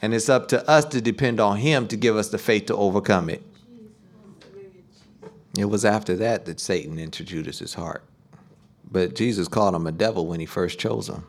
[0.00, 2.74] And it's up to us to depend on Him to give us the faith to
[2.74, 3.42] overcome it.
[5.58, 8.02] It was after that that Satan entered Judas's heart.
[8.90, 11.24] But Jesus called him a devil when he first chose him.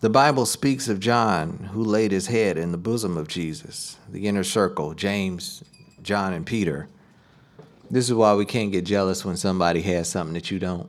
[0.00, 4.28] The Bible speaks of John who laid his head in the bosom of Jesus, the
[4.28, 5.64] inner circle, James,
[6.02, 6.88] John, and Peter.
[7.90, 10.88] This is why we can't get jealous when somebody has something that you don't.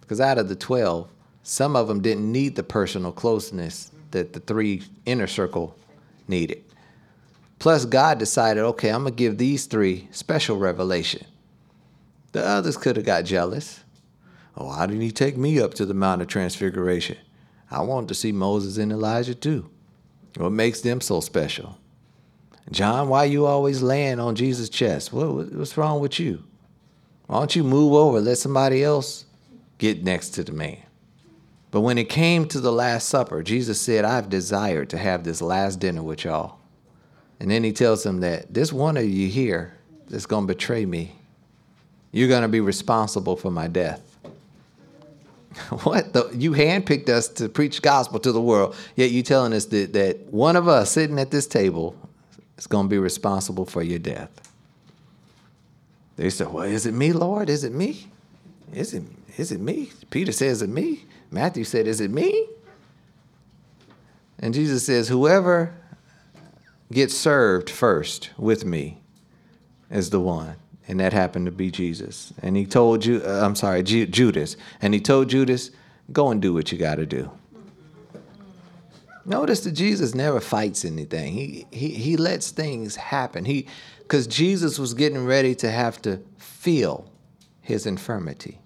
[0.00, 1.08] Because out of the 12,
[1.42, 5.76] some of them didn't need the personal closeness that the three inner circle
[6.28, 6.62] needed.
[7.58, 11.26] Plus, God decided, okay, I'm going to give these three special revelation.
[12.32, 13.83] The others could have got jealous.
[14.56, 17.18] Oh, why didn't he take me up to the Mount of Transfiguration?
[17.70, 19.68] I wanted to see Moses and Elijah too.
[20.36, 21.78] What makes them so special?
[22.70, 25.12] John, why you always laying on Jesus' chest?
[25.12, 26.42] What, what's wrong with you?
[27.26, 29.26] Why don't you move over, let somebody else
[29.78, 30.78] get next to the man?
[31.70, 35.42] But when it came to the Last Supper, Jesus said, I've desired to have this
[35.42, 36.58] last dinner with y'all
[37.40, 39.74] And then he tells them that this one of you here
[40.08, 41.16] that's going to betray me,
[42.12, 44.13] you're going to be responsible for my death.
[45.84, 46.12] what?
[46.12, 49.92] The, you handpicked us to preach gospel to the world, yet you telling us that,
[49.92, 51.96] that one of us sitting at this table
[52.56, 54.30] is going to be responsible for your death.
[56.16, 57.48] They said, Well, is it me, Lord?
[57.48, 58.08] Is it me?
[58.72, 59.02] Is it,
[59.36, 59.90] is it me?
[60.10, 61.04] Peter says, Is it me?
[61.30, 62.48] Matthew said, Is it me?
[64.38, 65.74] And Jesus says, Whoever
[66.92, 69.00] gets served first with me
[69.90, 70.56] is the one.
[70.86, 72.32] And that happened to be Jesus.
[72.42, 74.56] And he told you, uh, I'm sorry, Ju- Judas.
[74.82, 75.70] And he told Judas,
[76.12, 77.30] Go and do what you got to do.
[79.24, 81.32] Notice that Jesus never fights anything.
[81.32, 83.46] He he he lets things happen.
[83.46, 83.66] He
[84.00, 87.10] because Jesus was getting ready to have to feel
[87.62, 88.58] his infirmity.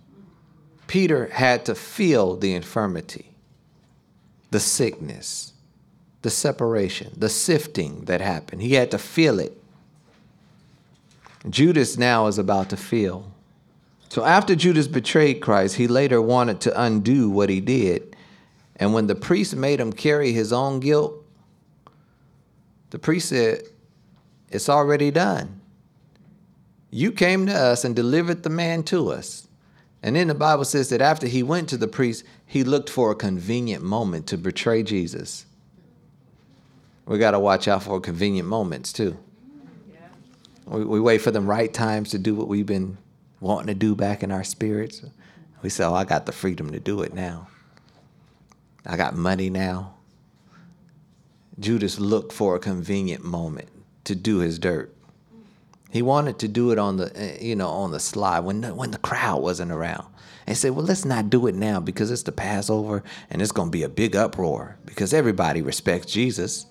[0.88, 3.37] Peter had to feel the infirmity,
[4.50, 5.52] the sickness,
[6.22, 8.62] the separation, the sifting that happened.
[8.62, 9.58] He had to feel it.
[11.48, 13.33] Judas now is about to feel.
[14.09, 18.16] So after Judas betrayed Christ, he later wanted to undo what he did.
[18.77, 21.14] And when the priest made him carry his own guilt,
[22.90, 23.62] the priest said,
[24.51, 25.61] It's already done.
[26.90, 29.46] You came to us and delivered the man to us.
[30.03, 33.11] And then the Bible says that after he went to the priest, he looked for
[33.11, 35.44] a convenient moment to betray Jesus.
[37.05, 39.18] We got to watch out for convenient moments too.
[40.68, 42.98] We, we wait for the right times to do what we've been
[43.40, 45.02] wanting to do back in our spirits.
[45.62, 47.48] We say, Oh, I got the freedom to do it now.
[48.87, 49.94] I got money now.
[51.59, 53.68] Judas looked for a convenient moment
[54.04, 54.94] to do his dirt.
[55.90, 58.74] He wanted to do it on the, eh, you know, on the sly when the,
[58.74, 60.07] when the crowd wasn't around.
[60.46, 63.68] And said, well, let's not do it now because it's the Passover and it's going
[63.68, 66.64] to be a big uproar because everybody respects Jesus.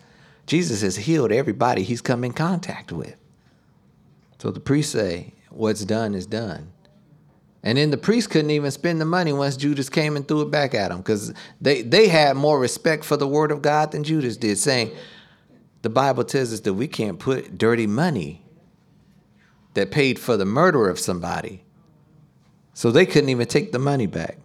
[0.47, 3.15] Jesus has healed everybody he's come in contact with.
[4.39, 6.71] So the priests say, what's done is done.
[7.63, 10.52] And then the priest couldn't even spend the money once Judas came and threw it
[10.52, 14.04] back at him because they, they had more respect for the word of God than
[14.04, 14.91] Judas did, saying,
[15.82, 18.45] the Bible tells us that we can't put dirty money
[19.73, 21.63] that paid for the murder of somebody.
[22.73, 24.38] So they couldn't even take the money back.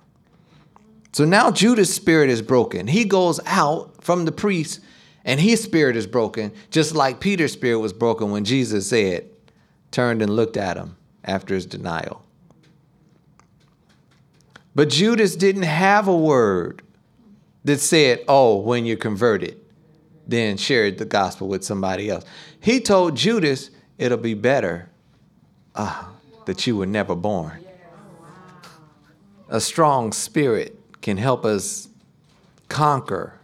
[1.13, 2.87] So now Judas' spirit is broken.
[2.87, 4.81] He goes out from the priest
[5.25, 9.29] and his spirit is broken, just like Peter's spirit was broken when Jesus said,
[9.93, 12.25] turned and looked at him after his denial.
[14.75, 16.83] But Judas didn't have a word
[17.65, 19.61] that said, Oh, when you're converted,
[20.27, 22.25] then share the gospel with somebody else.
[22.61, 24.89] He told Judas, It'll be better
[25.75, 26.11] ah,
[26.47, 27.65] that you were never born.
[29.49, 31.89] A strong spirit can help us
[32.69, 33.35] conquer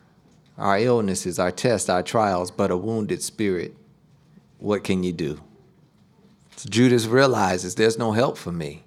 [0.56, 3.76] our illnesses, our tests, our trials, but a wounded spirit,
[4.58, 5.40] what can you do?
[6.64, 8.84] Judas realizes there's no help for me.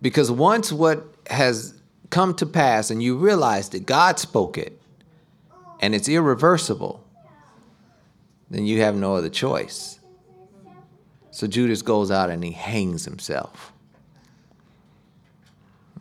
[0.00, 4.80] Because once what has come to pass and you realize that God spoke it
[5.80, 7.04] and it's irreversible,
[8.50, 9.98] then you have no other choice.
[11.30, 13.72] So Judas goes out and he hangs himself.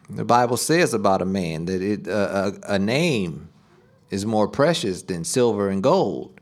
[0.09, 3.49] The Bible says about a man that it, uh, a, a name
[4.09, 6.39] is more precious than silver and gold.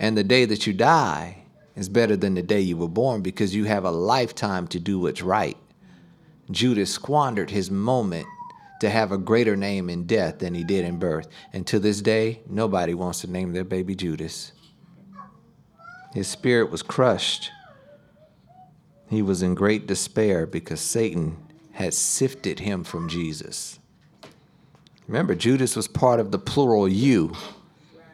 [0.00, 1.43] And the day that you die
[1.76, 4.98] is better than the day you were born because you have a lifetime to do
[4.98, 5.56] what's right.
[6.50, 8.26] Judas squandered his moment
[8.80, 11.28] to have a greater name in death than he did in birth.
[11.52, 14.52] And to this day, nobody wants to name their baby Judas.
[16.12, 17.50] His spirit was crushed
[19.14, 21.36] he was in great despair because Satan
[21.72, 23.78] had sifted him from Jesus.
[25.06, 27.32] Remember, Judas was part of the plural you.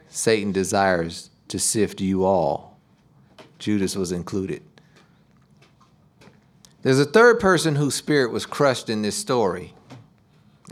[0.08, 2.69] Satan desires to sift you all.
[3.60, 4.62] Judas was included.
[6.82, 9.74] There's a third person whose spirit was crushed in this story,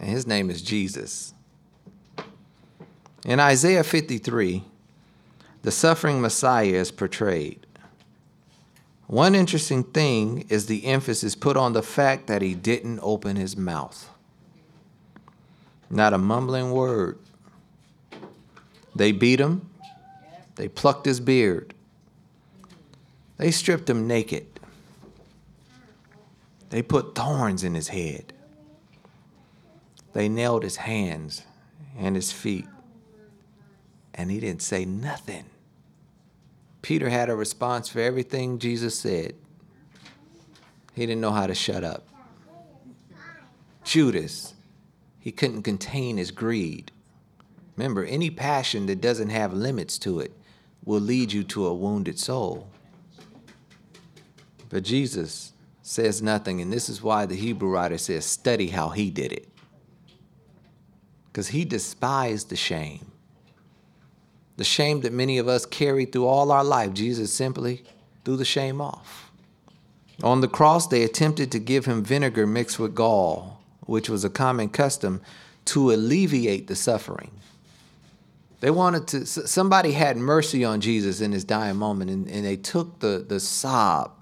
[0.00, 1.34] and his name is Jesus.
[3.24, 4.64] In Isaiah 53,
[5.62, 7.66] the suffering Messiah is portrayed.
[9.06, 13.56] One interesting thing is the emphasis put on the fact that he didn't open his
[13.56, 14.08] mouth.
[15.90, 17.18] Not a mumbling word.
[18.94, 19.68] They beat him,
[20.56, 21.74] they plucked his beard,
[23.38, 24.46] they stripped him naked,
[26.70, 28.32] they put thorns in his head,
[30.12, 31.42] they nailed his hands
[31.96, 32.66] and his feet,
[34.14, 35.44] and he didn't say nothing.
[36.82, 39.34] Peter had a response for everything Jesus said.
[40.94, 42.06] He didn't know how to shut up.
[43.84, 44.54] Judas,
[45.18, 46.92] he couldn't contain his greed.
[47.76, 50.32] Remember, any passion that doesn't have limits to it
[50.84, 52.68] will lead you to a wounded soul.
[54.68, 55.52] But Jesus
[55.82, 59.48] says nothing, and this is why the Hebrew writer says, study how he did it.
[61.26, 63.10] Because he despised the shame.
[64.56, 67.84] The shame that many of us carry through all our life, Jesus simply
[68.24, 69.30] threw the shame off.
[70.22, 74.30] On the cross, they attempted to give him vinegar mixed with gall, which was a
[74.30, 75.22] common custom
[75.66, 77.30] to alleviate the suffering.
[78.60, 82.56] They wanted to, somebody had mercy on Jesus in his dying moment, and, and they
[82.56, 84.17] took the, the sob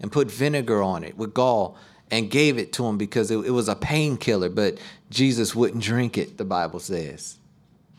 [0.00, 1.76] and put vinegar on it with gall
[2.10, 4.78] and gave it to him because it, it was a painkiller, but
[5.10, 7.38] Jesus wouldn't drink it, the Bible says.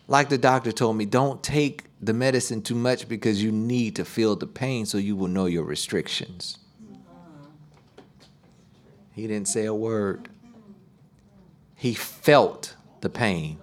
[0.07, 4.03] Like the doctor told me, don't take the medicine too much because you need to
[4.03, 6.57] feel the pain so you will know your restrictions.
[9.13, 10.29] He didn't say a word.
[11.75, 13.59] He felt the pain.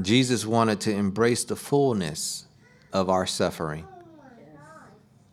[0.00, 2.46] Jesus wanted to embrace the fullness
[2.92, 3.86] of our suffering,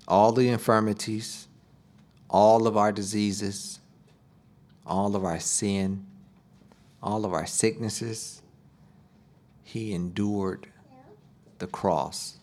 [0.09, 1.47] all the infirmities,
[2.29, 3.79] all of our diseases,
[4.85, 6.05] all of our sin,
[7.01, 8.41] all of our sicknesses.
[9.63, 10.67] He endured
[11.59, 12.37] the cross.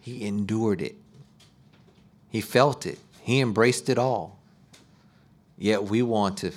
[0.00, 0.96] He endured it.
[2.28, 2.98] He felt it.
[3.22, 4.38] He embraced it all.
[5.56, 6.52] Yet we want to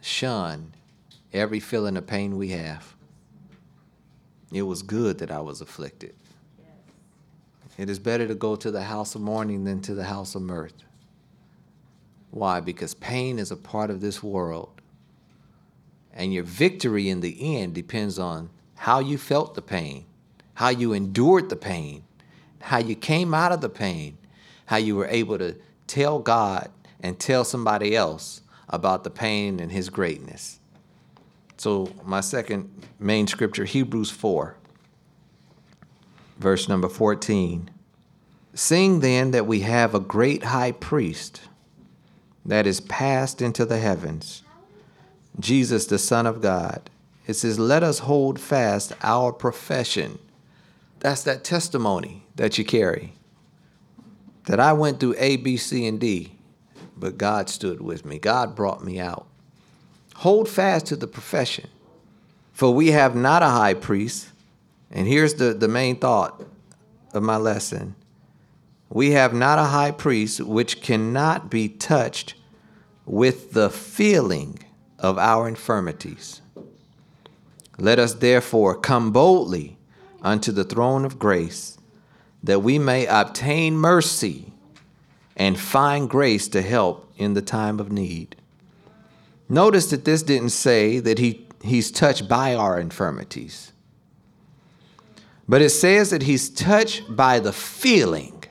[0.00, 0.72] shun
[1.32, 2.94] every feeling of pain we have.
[4.52, 6.14] It was good that I was afflicted.
[7.76, 10.42] It is better to go to the house of mourning than to the house of
[10.42, 10.84] mirth.
[12.30, 12.60] Why?
[12.60, 14.80] Because pain is a part of this world.
[16.12, 20.06] And your victory in the end depends on how you felt the pain,
[20.54, 22.04] how you endured the pain,
[22.60, 24.16] how you came out of the pain,
[24.66, 25.56] how you were able to
[25.86, 26.70] tell God
[27.00, 30.58] and tell somebody else about the pain and his greatness.
[31.58, 34.56] So, my second main scripture, Hebrews 4,
[36.38, 37.70] verse number 14.
[38.54, 41.42] Seeing then that we have a great high priest
[42.44, 44.42] that is passed into the heavens,
[45.38, 46.88] Jesus, the Son of God,
[47.26, 50.18] it says, Let us hold fast our profession.
[51.00, 53.12] That's that testimony that you carry.
[54.46, 56.32] That I went through A, B, C, and D,
[56.96, 58.18] but God stood with me.
[58.18, 59.26] God brought me out.
[60.16, 61.68] Hold fast to the profession.
[62.52, 64.28] For we have not a high priest.
[64.90, 66.44] And here's the, the main thought
[67.12, 67.94] of my lesson
[68.88, 72.34] we have not a high priest which cannot be touched
[73.04, 74.58] with the feeling
[74.98, 76.40] of our infirmities.
[77.78, 79.76] Let us therefore come boldly
[80.22, 81.78] unto the throne of grace,
[82.42, 84.52] that we may obtain mercy
[85.36, 88.36] and find grace to help in the time of need.
[89.48, 93.72] Notice that this didn't say that he, he's touched by our infirmities,
[95.48, 98.44] but it says that he's touched by the feeling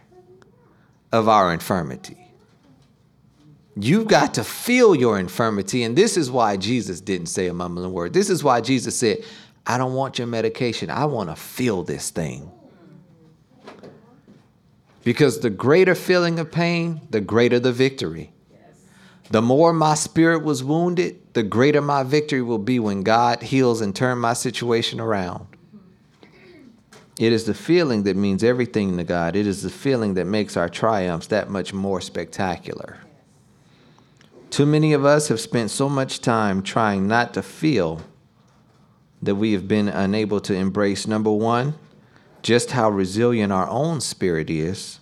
[1.11, 2.25] of our infirmity.
[3.77, 5.83] You've got to feel your infirmity.
[5.83, 8.13] And this is why Jesus didn't say a mumbling word.
[8.13, 9.23] This is why Jesus said,
[9.67, 10.89] I don't want your medication.
[10.89, 12.51] I want to feel this thing.
[15.03, 18.31] Because the greater feeling of pain, the greater the victory.
[19.31, 23.81] The more my spirit was wounded, the greater my victory will be when God heals
[23.81, 25.47] and turns my situation around.
[27.18, 29.36] It is the feeling that means everything to God.
[29.36, 32.97] It is the feeling that makes our triumphs that much more spectacular.
[34.49, 38.01] Too many of us have spent so much time trying not to feel
[39.22, 41.76] that we have been unable to embrace number one,
[42.41, 44.99] just how resilient our own spirit is,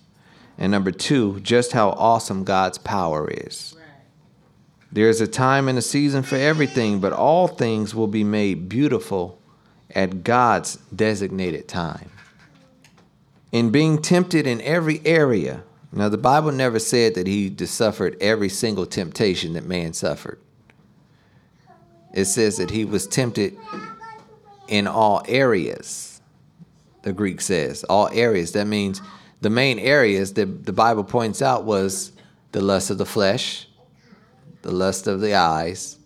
[0.56, 3.76] and number two, just how awesome God's power is.
[4.90, 8.68] There is a time and a season for everything, but all things will be made
[8.68, 9.40] beautiful
[9.94, 12.10] at God's designated time.
[13.52, 18.48] In being tempted in every area, now the Bible never said that he suffered every
[18.48, 20.40] single temptation that man suffered.
[22.12, 23.56] It says that he was tempted
[24.66, 26.20] in all areas,
[27.02, 27.84] the Greek says.
[27.84, 28.52] All areas.
[28.52, 29.00] That means
[29.40, 32.12] the main areas that the Bible points out was
[32.52, 33.68] the lust of the flesh,
[34.62, 35.98] the lust of the eyes,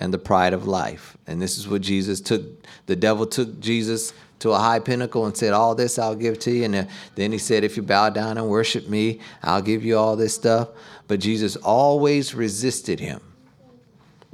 [0.00, 1.16] and the pride of life.
[1.26, 2.42] And this is what Jesus took.
[2.86, 6.50] The devil took Jesus to a high pinnacle and said, All this I'll give to
[6.50, 6.64] you.
[6.64, 10.16] And then he said, If you bow down and worship me, I'll give you all
[10.16, 10.70] this stuff.
[11.06, 13.20] But Jesus always resisted him.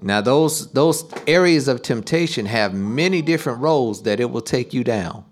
[0.00, 4.84] Now, those, those areas of temptation have many different roles that it will take you
[4.84, 5.24] down.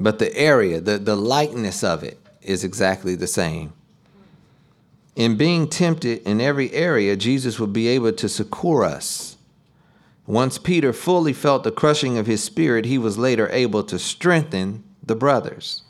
[0.00, 3.72] But the area, the, the likeness of it is exactly the same.
[5.18, 9.36] In being tempted in every area, Jesus will be able to succor us
[10.26, 14.84] Once Peter fully felt the crushing of his spirit, he was later able to strengthen
[15.02, 15.82] the brothers,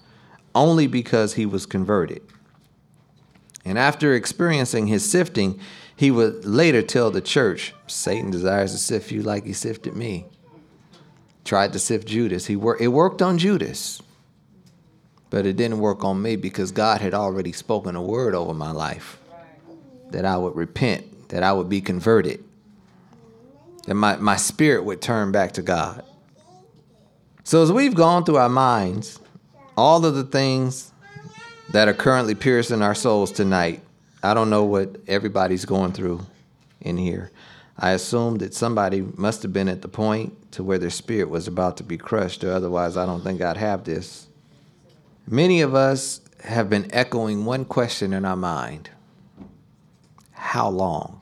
[0.54, 2.22] only because he was converted.
[3.64, 5.58] And after experiencing his sifting,
[5.96, 10.26] he would later tell the church, Satan desires to sift you like he sifted me.
[11.44, 12.46] Tried to sift Judas.
[12.46, 14.00] He wor- it worked on Judas,
[15.30, 18.70] but it didn't work on me because God had already spoken a word over my
[18.70, 19.18] life
[20.10, 22.42] that I would repent, that I would be converted,
[23.86, 26.04] that my, my spirit would turn back to God.
[27.44, 29.18] So, as we've gone through our minds,
[29.76, 30.92] all of the things
[31.70, 33.82] that are currently piercing our souls tonight,
[34.22, 36.26] I don't know what everybody's going through
[36.80, 37.30] in here.
[37.78, 41.46] I assume that somebody must have been at the point to where their spirit was
[41.46, 44.27] about to be crushed, or otherwise, I don't think I'd have this.
[45.30, 48.88] Many of us have been echoing one question in our mind
[50.32, 51.20] How long?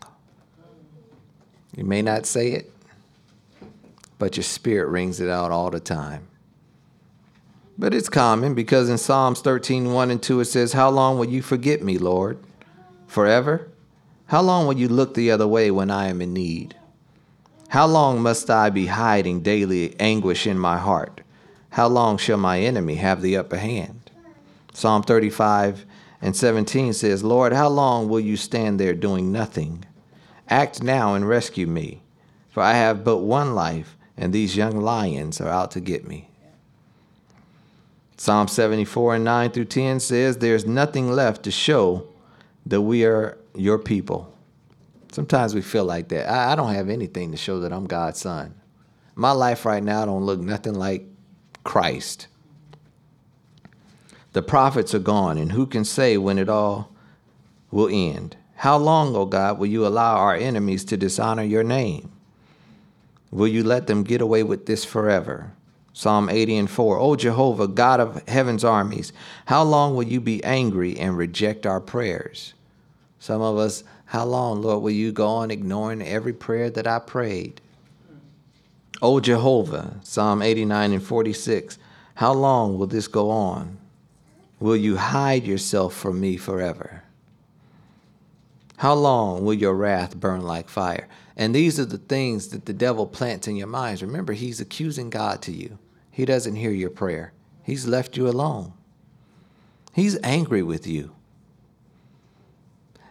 [1.76, 2.72] You may not say it,
[4.18, 6.28] but your spirit rings it out all the time.
[7.76, 11.28] But it's common because in Psalms 13, 1 and 2, it says, How long will
[11.28, 12.38] you forget me, Lord?
[13.08, 13.68] Forever?
[14.26, 16.76] How long will you look the other way when I am in need?
[17.70, 21.22] How long must I be hiding daily anguish in my heart?
[21.76, 24.10] How long shall my enemy have the upper hand?
[24.72, 25.84] Psalm 35
[26.22, 29.84] and 17 says, Lord, how long will you stand there doing nothing?
[30.48, 32.00] Act now and rescue me,
[32.48, 36.30] for I have but one life, and these young lions are out to get me.
[38.16, 42.08] Psalm 74 and 9 through 10 says, There's nothing left to show
[42.64, 44.34] that we are your people.
[45.12, 46.26] Sometimes we feel like that.
[46.26, 48.54] I, don't have anything to show that I'm God's son.
[49.14, 51.06] My life right now don't look nothing like
[51.66, 52.28] Christ.
[54.32, 56.92] The prophets are gone, and who can say when it all
[57.70, 58.36] will end?
[58.54, 62.10] How long, O God, will you allow our enemies to dishonor your name?
[63.32, 65.52] Will you let them get away with this forever?
[65.92, 66.98] Psalm 80 and 4.
[66.98, 69.12] O Jehovah, God of heaven's armies,
[69.46, 72.54] how long will you be angry and reject our prayers?
[73.18, 77.00] Some of us, how long, Lord, will you go on ignoring every prayer that I
[77.00, 77.60] prayed?
[79.02, 81.78] O Jehovah, Psalm 89 and 46.
[82.14, 83.78] How long will this go on?
[84.58, 87.02] Will you hide yourself from me forever?
[88.78, 91.08] How long will your wrath burn like fire?
[91.36, 94.02] And these are the things that the devil plants in your minds.
[94.02, 95.78] Remember, he's accusing God to you.
[96.10, 97.32] He doesn't hear your prayer.
[97.62, 98.72] He's left you alone.
[99.92, 101.12] He's angry with you.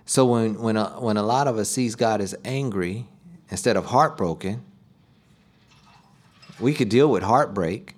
[0.06, 3.08] So when when a, when a lot of us sees God as angry
[3.50, 4.64] instead of heartbroken,
[6.60, 7.96] we could deal with heartbreak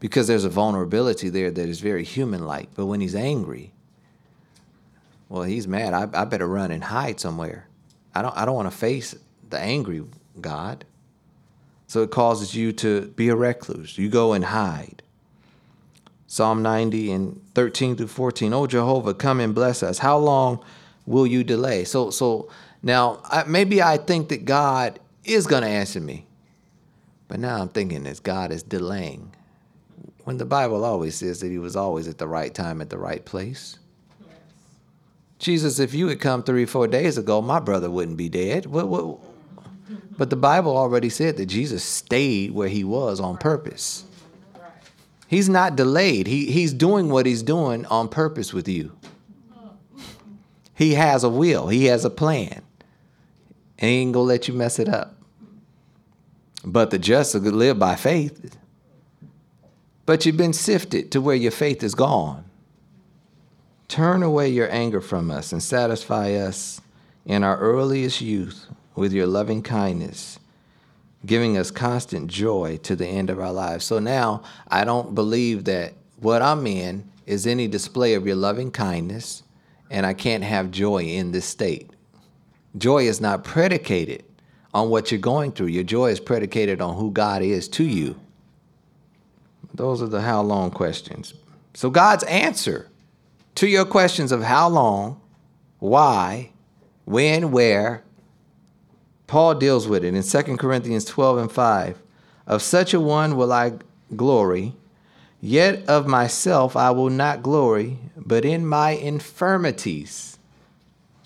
[0.00, 2.74] because there's a vulnerability there that is very human-like.
[2.74, 3.72] But when he's angry,
[5.28, 5.94] well, he's mad.
[5.94, 7.68] I, I better run and hide somewhere.
[8.14, 9.14] I don't I don't want to face
[9.50, 10.02] the angry
[10.40, 10.84] God.
[11.86, 13.96] So it causes you to be a recluse.
[13.96, 15.02] You go and hide.
[16.26, 18.52] Psalm 90 and 13 through 14.
[18.52, 19.98] Oh Jehovah, come and bless us.
[19.98, 20.64] How long
[21.06, 21.84] will you delay?
[21.84, 22.50] So, so
[22.82, 26.25] now I, maybe I think that God is going to answer me,
[27.28, 29.34] but now I'm thinking that God is delaying.
[30.24, 32.98] When the Bible always says that He was always at the right time at the
[32.98, 33.78] right place.
[35.38, 38.66] Jesus, if you had come three, four days ago, my brother wouldn't be dead.
[38.66, 39.18] What, what,
[40.16, 44.04] but the Bible already said that Jesus stayed where he was on purpose.
[45.28, 46.26] He's not delayed.
[46.26, 48.96] He, he's doing what he's doing on purpose with you.
[50.74, 52.62] He has a will, he has a plan.
[53.78, 55.15] And he ain't gonna let you mess it up.
[56.66, 58.58] But the just live by faith.
[60.04, 62.44] But you've been sifted to where your faith is gone.
[63.86, 66.80] Turn away your anger from us and satisfy us
[67.24, 70.40] in our earliest youth with your loving kindness,
[71.24, 73.84] giving us constant joy to the end of our lives.
[73.84, 78.72] So now I don't believe that what I'm in is any display of your loving
[78.72, 79.44] kindness,
[79.88, 81.90] and I can't have joy in this state.
[82.76, 84.24] Joy is not predicated
[84.76, 88.14] on what you're going through, your joy is predicated on who God is to you.
[89.72, 91.32] Those are the how long questions.
[91.72, 92.90] So, God's answer
[93.54, 95.18] to your questions of how long,
[95.78, 96.50] why,
[97.06, 98.04] when, where,
[99.26, 101.98] Paul deals with it in 2 Corinthians 12 and 5.
[102.46, 103.72] Of such a one will I
[104.14, 104.74] glory,
[105.40, 110.38] yet of myself I will not glory, but in my infirmities.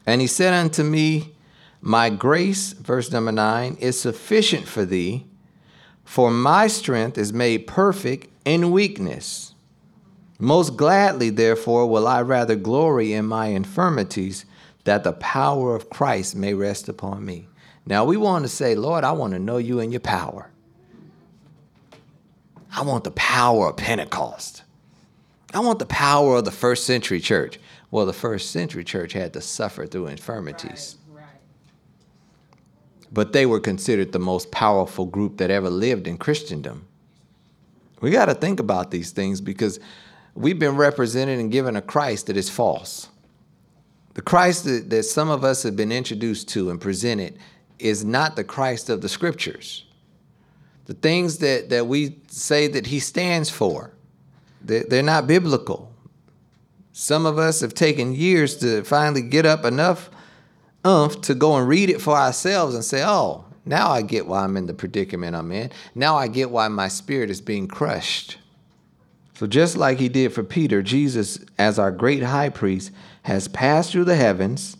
[0.06, 1.34] And he said unto me,
[1.80, 5.26] My grace, verse number 9, is sufficient for thee,
[6.04, 9.54] for my strength is made perfect in weakness.
[10.38, 14.44] Most gladly, therefore, will I rather glory in my infirmities,
[14.84, 17.46] that the power of Christ may rest upon me.
[17.86, 20.50] Now we want to say, Lord, I want to know you and your power.
[22.74, 24.62] I want the power of Pentecost.
[25.52, 27.58] I want the power of the first century church.
[27.90, 30.96] Well, the first century church had to suffer through infirmities.
[30.96, 30.99] Right.
[33.12, 36.86] But they were considered the most powerful group that ever lived in Christendom.
[38.00, 39.80] We got to think about these things because
[40.34, 43.08] we've been represented and given a Christ that is false.
[44.14, 47.38] The Christ that, that some of us have been introduced to and presented
[47.78, 49.84] is not the Christ of the scriptures.
[50.86, 53.92] The things that, that we say that he stands for,
[54.60, 55.92] they're, they're not biblical.
[56.92, 60.10] Some of us have taken years to finally get up enough
[60.84, 64.44] umph to go and read it for ourselves and say, oh, now I get why
[64.44, 65.70] I'm in the predicament I'm in.
[65.94, 68.38] Now I get why my spirit is being crushed.
[69.34, 72.90] So, just like he did for Peter, Jesus, as our great high priest,
[73.22, 74.76] has passed through the heavens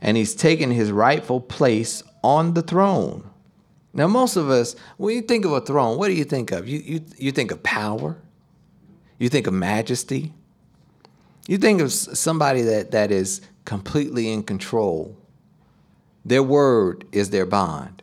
[0.00, 3.28] and he's taken his rightful place on the throne.
[3.92, 6.68] Now, most of us, when you think of a throne, what do you think of?
[6.68, 8.16] You, you, you think of power,
[9.18, 10.32] you think of majesty,
[11.46, 15.16] you think of somebody that, that is completely in control.
[16.24, 18.02] Their word is their bond.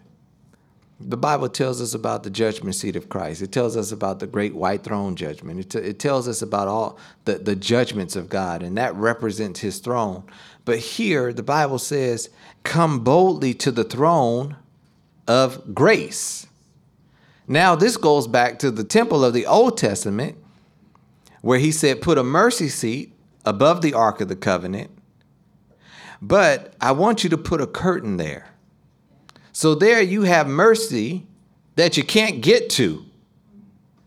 [1.00, 3.42] The Bible tells us about the judgment seat of Christ.
[3.42, 5.60] It tells us about the great white throne judgment.
[5.60, 9.60] It, t- it tells us about all the, the judgments of God, and that represents
[9.60, 10.24] his throne.
[10.64, 12.30] But here, the Bible says,
[12.64, 14.56] Come boldly to the throne
[15.28, 16.48] of grace.
[17.48, 20.38] Now, this goes back to the temple of the Old Testament,
[21.42, 23.14] where he said, Put a mercy seat
[23.46, 24.90] above the Ark of the Covenant,
[26.22, 28.50] but I want you to put a curtain there.
[29.52, 31.26] So there you have mercy
[31.76, 33.06] that you can't get to.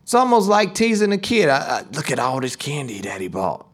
[0.03, 1.49] It's almost like teasing a kid.
[1.49, 3.67] I, I, look at all this candy daddy bought.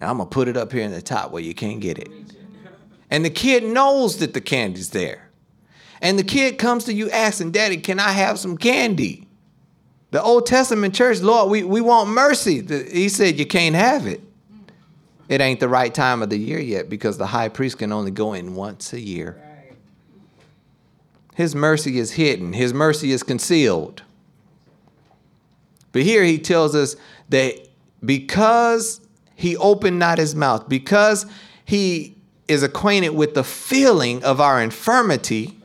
[0.00, 1.98] Now I'm going to put it up here in the top where you can't get
[1.98, 2.08] it.
[3.10, 5.30] And the kid knows that the candy's there.
[6.00, 9.26] And the kid comes to you asking, Daddy, can I have some candy?
[10.10, 12.62] The Old Testament church, Lord, we, we want mercy.
[12.90, 14.20] he said, You can't have it.
[15.28, 18.10] It ain't the right time of the year yet because the high priest can only
[18.10, 19.42] go in once a year.
[21.34, 24.02] His mercy is hidden, His mercy is concealed.
[25.92, 26.94] But here he tells us
[27.30, 27.54] that
[28.04, 29.00] because
[29.34, 31.24] he opened not his mouth, because
[31.64, 32.16] he
[32.48, 35.58] is acquainted with the feeling of our infirmity,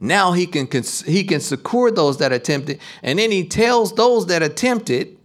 [0.00, 0.68] now he can,
[1.06, 2.80] he can succor those that are tempted.
[3.02, 5.16] And then he tells those that are tempted,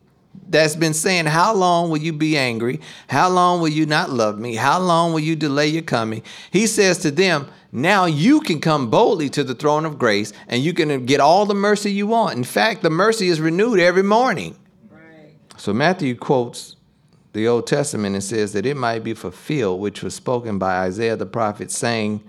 [0.48, 2.80] that's been saying, How long will you be angry?
[3.08, 4.56] How long will you not love me?
[4.56, 6.24] How long will you delay your coming?
[6.52, 10.62] He says to them, now you can come boldly to the throne of grace and
[10.62, 12.36] you can get all the mercy you want.
[12.36, 14.58] In fact, the mercy is renewed every morning.
[14.92, 15.36] Right.
[15.56, 16.76] So Matthew quotes
[17.32, 21.16] the Old Testament and says that it might be fulfilled, which was spoken by Isaiah
[21.16, 22.22] the prophet, saying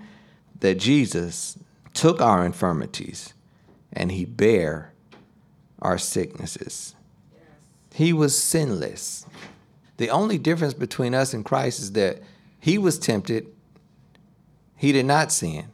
[0.61, 1.57] that Jesus
[1.93, 3.33] took our infirmities
[3.91, 4.93] and he bare
[5.81, 6.95] our sicknesses.
[7.93, 9.25] He was sinless.
[9.97, 12.21] The only difference between us and Christ is that
[12.59, 13.47] he was tempted
[14.83, 15.67] he did not sin.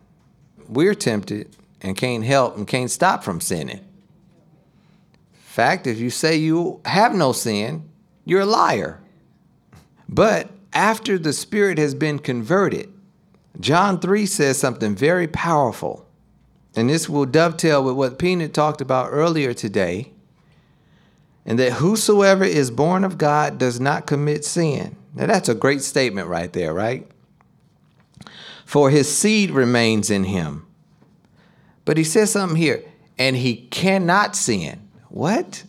[0.67, 3.83] We're tempted and can't help and can't stop from sinning.
[5.33, 7.89] Fact, if you say you have no sin,
[8.23, 9.01] you're a liar.
[10.07, 12.93] But after the Spirit has been converted,
[13.59, 16.05] John 3 says something very powerful.
[16.75, 20.11] And this will dovetail with what Peanut talked about earlier today.
[21.45, 24.95] And that whosoever is born of God does not commit sin.
[25.15, 27.09] Now, that's a great statement right there, right?
[28.69, 30.63] for his seed remains in him.
[31.85, 32.83] But he says something here,
[33.17, 34.87] and he cannot sin.
[35.07, 35.63] What?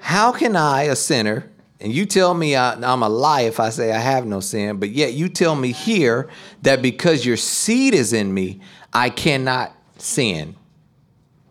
[0.00, 1.48] How can I, a sinner,
[1.80, 4.78] and you tell me I, am a lie if I say I have no sin,
[4.78, 6.28] but yet you tell me here
[6.62, 8.60] that because your seed is in me,
[8.92, 10.56] I cannot sin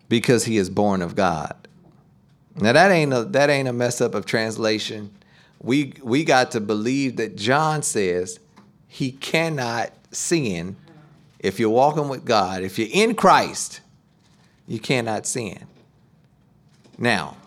[0.09, 1.55] because he is born of God.
[2.55, 5.11] Now that ain't a that ain't a mess up of translation.
[5.61, 8.39] We we got to believe that John says
[8.87, 10.75] he cannot sin.
[11.39, 13.81] If you're walking with God, if you're in Christ,
[14.67, 15.65] you cannot sin.
[16.97, 17.37] Now,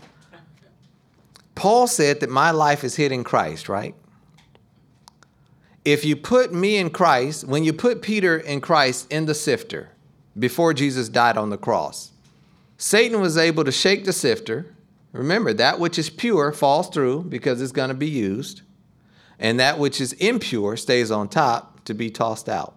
[1.54, 3.94] Paul said that my life is hid in Christ, right?
[5.84, 9.90] If you put me in Christ, when you put Peter in Christ in the sifter
[10.38, 12.10] before Jesus died on the cross,
[12.78, 14.73] Satan was able to shake the sifter.
[15.14, 18.62] Remember, that which is pure falls through because it's going to be used
[19.38, 22.74] and that which is impure stays on top to be tossed out.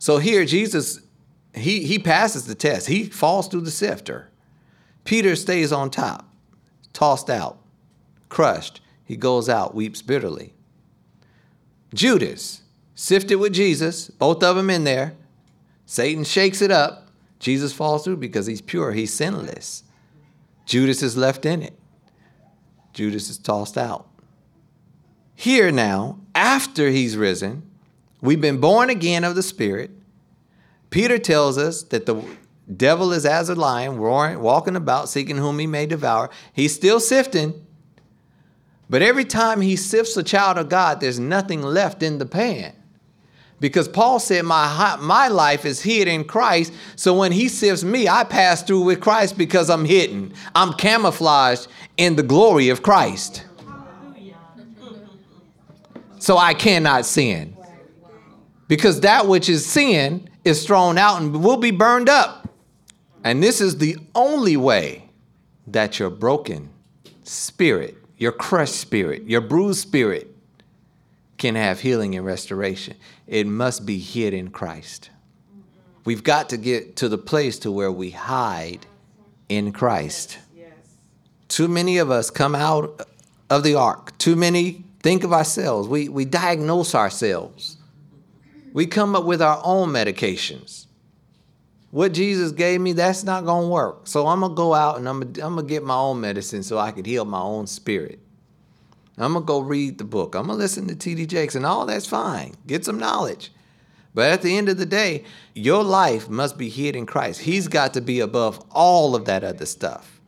[0.00, 1.00] So here, Jesus,
[1.54, 2.88] he, he passes the test.
[2.88, 4.30] He falls through the sifter.
[5.04, 6.28] Peter stays on top,
[6.92, 7.58] tossed out,
[8.28, 8.80] crushed.
[9.04, 10.54] He goes out, weeps bitterly.
[11.94, 12.62] Judas
[12.96, 15.14] sifted with Jesus, both of them in there.
[15.86, 17.08] Satan shakes it up.
[17.38, 19.84] Jesus falls through because he's pure, he's sinless.
[20.68, 21.72] Judas is left in it.
[22.92, 24.06] Judas is tossed out.
[25.34, 27.62] Here now, after he's risen,
[28.20, 29.90] we've been born again of the Spirit.
[30.90, 32.22] Peter tells us that the
[32.76, 36.28] devil is as a lion, roaring, walking about, seeking whom he may devour.
[36.52, 37.64] He's still sifting.
[38.90, 42.74] But every time he sifts a child of God, there's nothing left in the pan.
[43.60, 46.72] Because Paul said, my, my life is hid in Christ.
[46.94, 50.32] So when he sifts me, I pass through with Christ because I'm hidden.
[50.54, 53.44] I'm camouflaged in the glory of Christ.
[56.20, 57.56] So I cannot sin.
[58.68, 62.48] Because that which is sin is thrown out and will be burned up.
[63.24, 65.10] And this is the only way
[65.66, 66.70] that your broken
[67.24, 70.34] spirit, your crushed spirit, your bruised spirit
[71.38, 72.96] can have healing and restoration.
[73.26, 75.10] It must be hid in Christ.
[76.04, 78.86] We've got to get to the place to where we hide
[79.48, 80.38] in Christ.
[81.48, 83.06] Too many of us come out
[83.48, 84.16] of the ark.
[84.18, 85.88] Too many think of ourselves.
[85.88, 87.78] We, we diagnose ourselves.
[88.72, 90.86] We come up with our own medications.
[91.90, 94.06] What Jesus gave me, that's not going to work.
[94.06, 96.78] So I'm going to go out and I'm going to get my own medicine so
[96.78, 98.20] I can heal my own spirit.
[99.22, 100.34] I'm going to go read the book.
[100.34, 101.26] I'm going to listen to T.D.
[101.26, 102.54] Jakes, and all that's fine.
[102.66, 103.52] Get some knowledge.
[104.14, 107.40] But at the end of the day, your life must be hid in Christ.
[107.40, 110.20] He's got to be above all of that other stuff.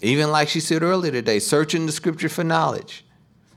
[0.00, 3.04] Even like she said earlier today, searching the scripture for knowledge.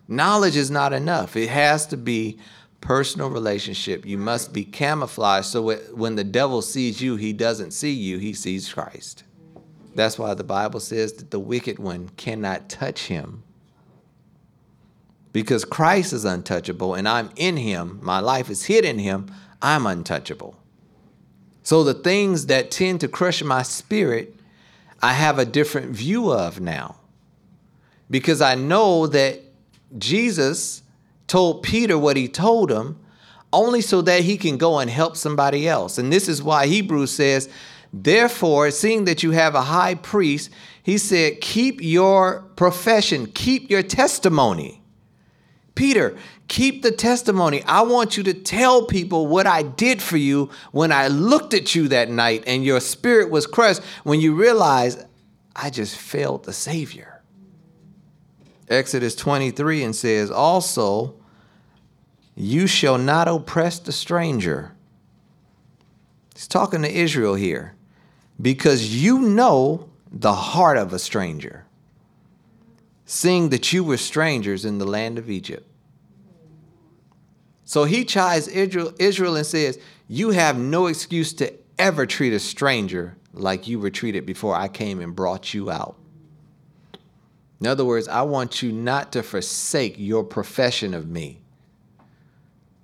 [0.07, 2.37] Knowledge is not enough, it has to be
[2.79, 4.05] personal relationship.
[4.05, 8.33] You must be camouflaged so when the devil sees you, he doesn't see you, he
[8.33, 9.23] sees Christ.
[9.95, 13.44] That's why the Bible says that the wicked one cannot touch him
[15.35, 19.29] because Christ is untouchable and I'm in him, my life is hid in him,
[19.61, 20.55] I'm untouchable.
[21.61, 24.33] So the things that tend to crush my spirit,
[25.01, 26.95] I have a different view of now.
[28.09, 29.41] Because I know that
[29.97, 30.83] Jesus
[31.27, 32.97] told Peter what he told him
[33.51, 35.97] only so that he can go and help somebody else.
[35.97, 37.49] And this is why Hebrews says,
[37.91, 40.49] Therefore, seeing that you have a high priest,
[40.81, 44.81] he said, Keep your profession, keep your testimony.
[45.75, 46.15] Peter,
[46.47, 47.61] keep the testimony.
[47.63, 51.75] I want you to tell people what I did for you when I looked at
[51.75, 55.05] you that night and your spirit was crushed when you realized
[55.55, 57.21] I just failed the Savior.
[58.69, 61.15] Exodus 23 and says, Also,
[62.35, 64.71] you shall not oppress the stranger.
[66.33, 67.75] He's talking to Israel here
[68.41, 71.65] because you know the heart of a stranger
[73.05, 75.67] seeing that you were strangers in the land of Egypt.
[77.63, 82.39] So he chides Israel, Israel and says, You have no excuse to ever treat a
[82.39, 85.97] stranger like you were treated before I came and brought you out.
[87.59, 91.41] In other words, I want you not to forsake your profession of me.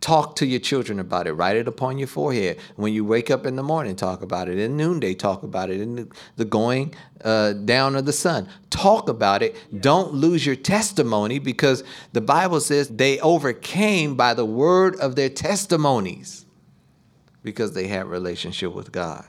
[0.02, 1.34] Talk to your children about it.
[1.34, 2.58] Write it upon your forehead.
[2.76, 4.58] When you wake up in the morning, talk about it.
[4.58, 5.80] In noonday, talk about it.
[5.80, 9.56] In the going uh, down of the sun, talk about it.
[9.80, 11.84] Don't lose your testimony because
[12.14, 16.48] the Bible says they overcame by the word of their testimonies
[17.44, 19.28] because they had relationship with God.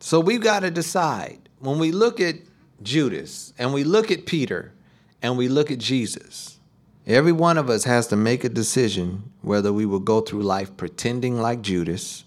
[0.00, 2.34] So we've got to decide when we look at
[2.82, 4.72] Judas and we look at Peter
[5.22, 6.58] and we look at Jesus
[7.06, 10.76] Every one of us has to make a decision whether we will go through life
[10.76, 12.24] pretending like Judas,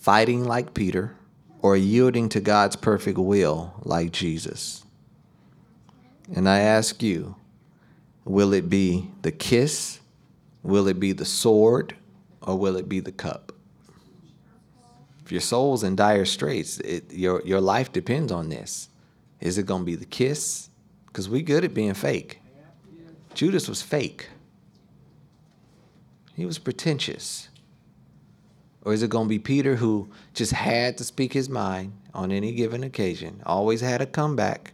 [0.00, 1.14] fighting like Peter,
[1.62, 4.84] or yielding to God's perfect will like Jesus.
[6.34, 7.36] And I ask you,
[8.24, 10.00] will it be the kiss?
[10.64, 11.94] Will it be the sword?
[12.42, 13.52] Or will it be the cup?
[15.24, 18.88] If your soul's in dire straits, it, your, your life depends on this.
[19.40, 20.68] Is it going to be the kiss?
[21.06, 22.40] Because we good at being fake.
[23.36, 24.30] Judas was fake.
[26.34, 27.50] He was pretentious.
[28.82, 32.32] Or is it going to be Peter who just had to speak his mind on
[32.32, 34.72] any given occasion, always had a comeback?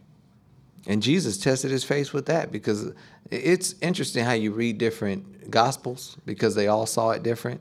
[0.87, 2.93] And Jesus tested his face with that because
[3.33, 7.61] it's interesting how you read different gospels because they all saw it different.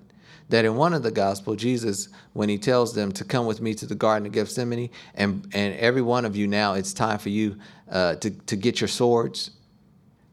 [0.49, 3.73] That in one of the gospel, Jesus, when he tells them to come with me
[3.75, 7.29] to the Garden of Gethsemane, and, and every one of you now, it's time for
[7.29, 7.57] you
[7.89, 9.51] uh, to, to get your swords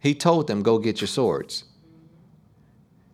[0.00, 1.64] he told them, Go get your swords.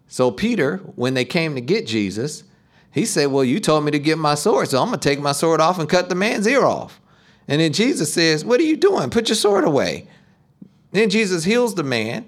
[0.07, 2.45] So, Peter, when they came to get Jesus,
[2.93, 5.21] he said, Well, you told me to get my sword, so I'm going to take
[5.21, 7.01] my sword off and cut the man's ear off.
[7.49, 9.11] And then Jesus says, What are you doing?
[9.11, 10.07] Put your sword away.
[10.93, 12.27] Then Jesus heals the man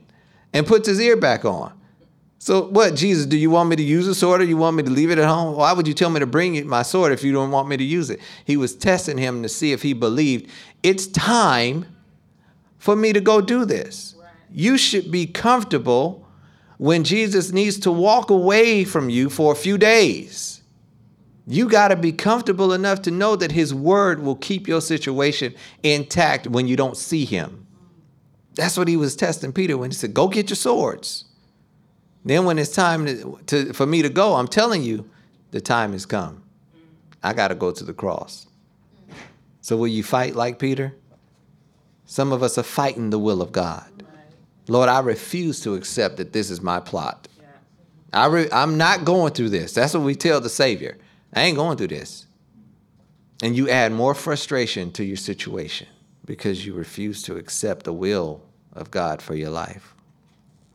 [0.52, 1.72] and puts his ear back on.
[2.38, 3.26] So what, Jesus?
[3.26, 5.18] Do you want me to use a sword, or you want me to leave it
[5.18, 5.57] at home?
[5.57, 7.84] Why would you tell me to bring my sword if you don't want me to
[7.84, 8.20] use it?
[8.44, 10.50] He was testing him to see if he believed.
[10.82, 11.86] It's time
[12.78, 14.15] for me to go do this.
[14.59, 16.26] You should be comfortable
[16.78, 20.62] when Jesus needs to walk away from you for a few days.
[21.46, 25.54] You got to be comfortable enough to know that his word will keep your situation
[25.82, 27.66] intact when you don't see him.
[28.54, 31.26] That's what he was testing Peter when he said, Go get your swords.
[32.24, 35.07] Then, when it's time to, to, for me to go, I'm telling you,
[35.50, 36.42] the time has come.
[37.22, 38.46] I got to go to the cross.
[39.61, 40.94] So, will you fight like Peter?
[42.07, 43.92] Some of us are fighting the will of God.
[44.68, 47.28] Lord, I refuse to accept that this is my plot.
[48.12, 49.74] I re- I'm not going through this.
[49.74, 50.96] That's what we tell the Savior.
[51.34, 52.26] I ain't going through this.
[53.42, 55.86] And you add more frustration to your situation
[56.24, 58.42] because you refuse to accept the will
[58.72, 59.94] of God for your life.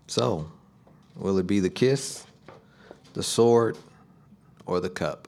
[0.07, 0.51] So,
[1.15, 2.25] will it be the kiss,
[3.13, 3.77] the sword,
[4.65, 5.27] or the cup?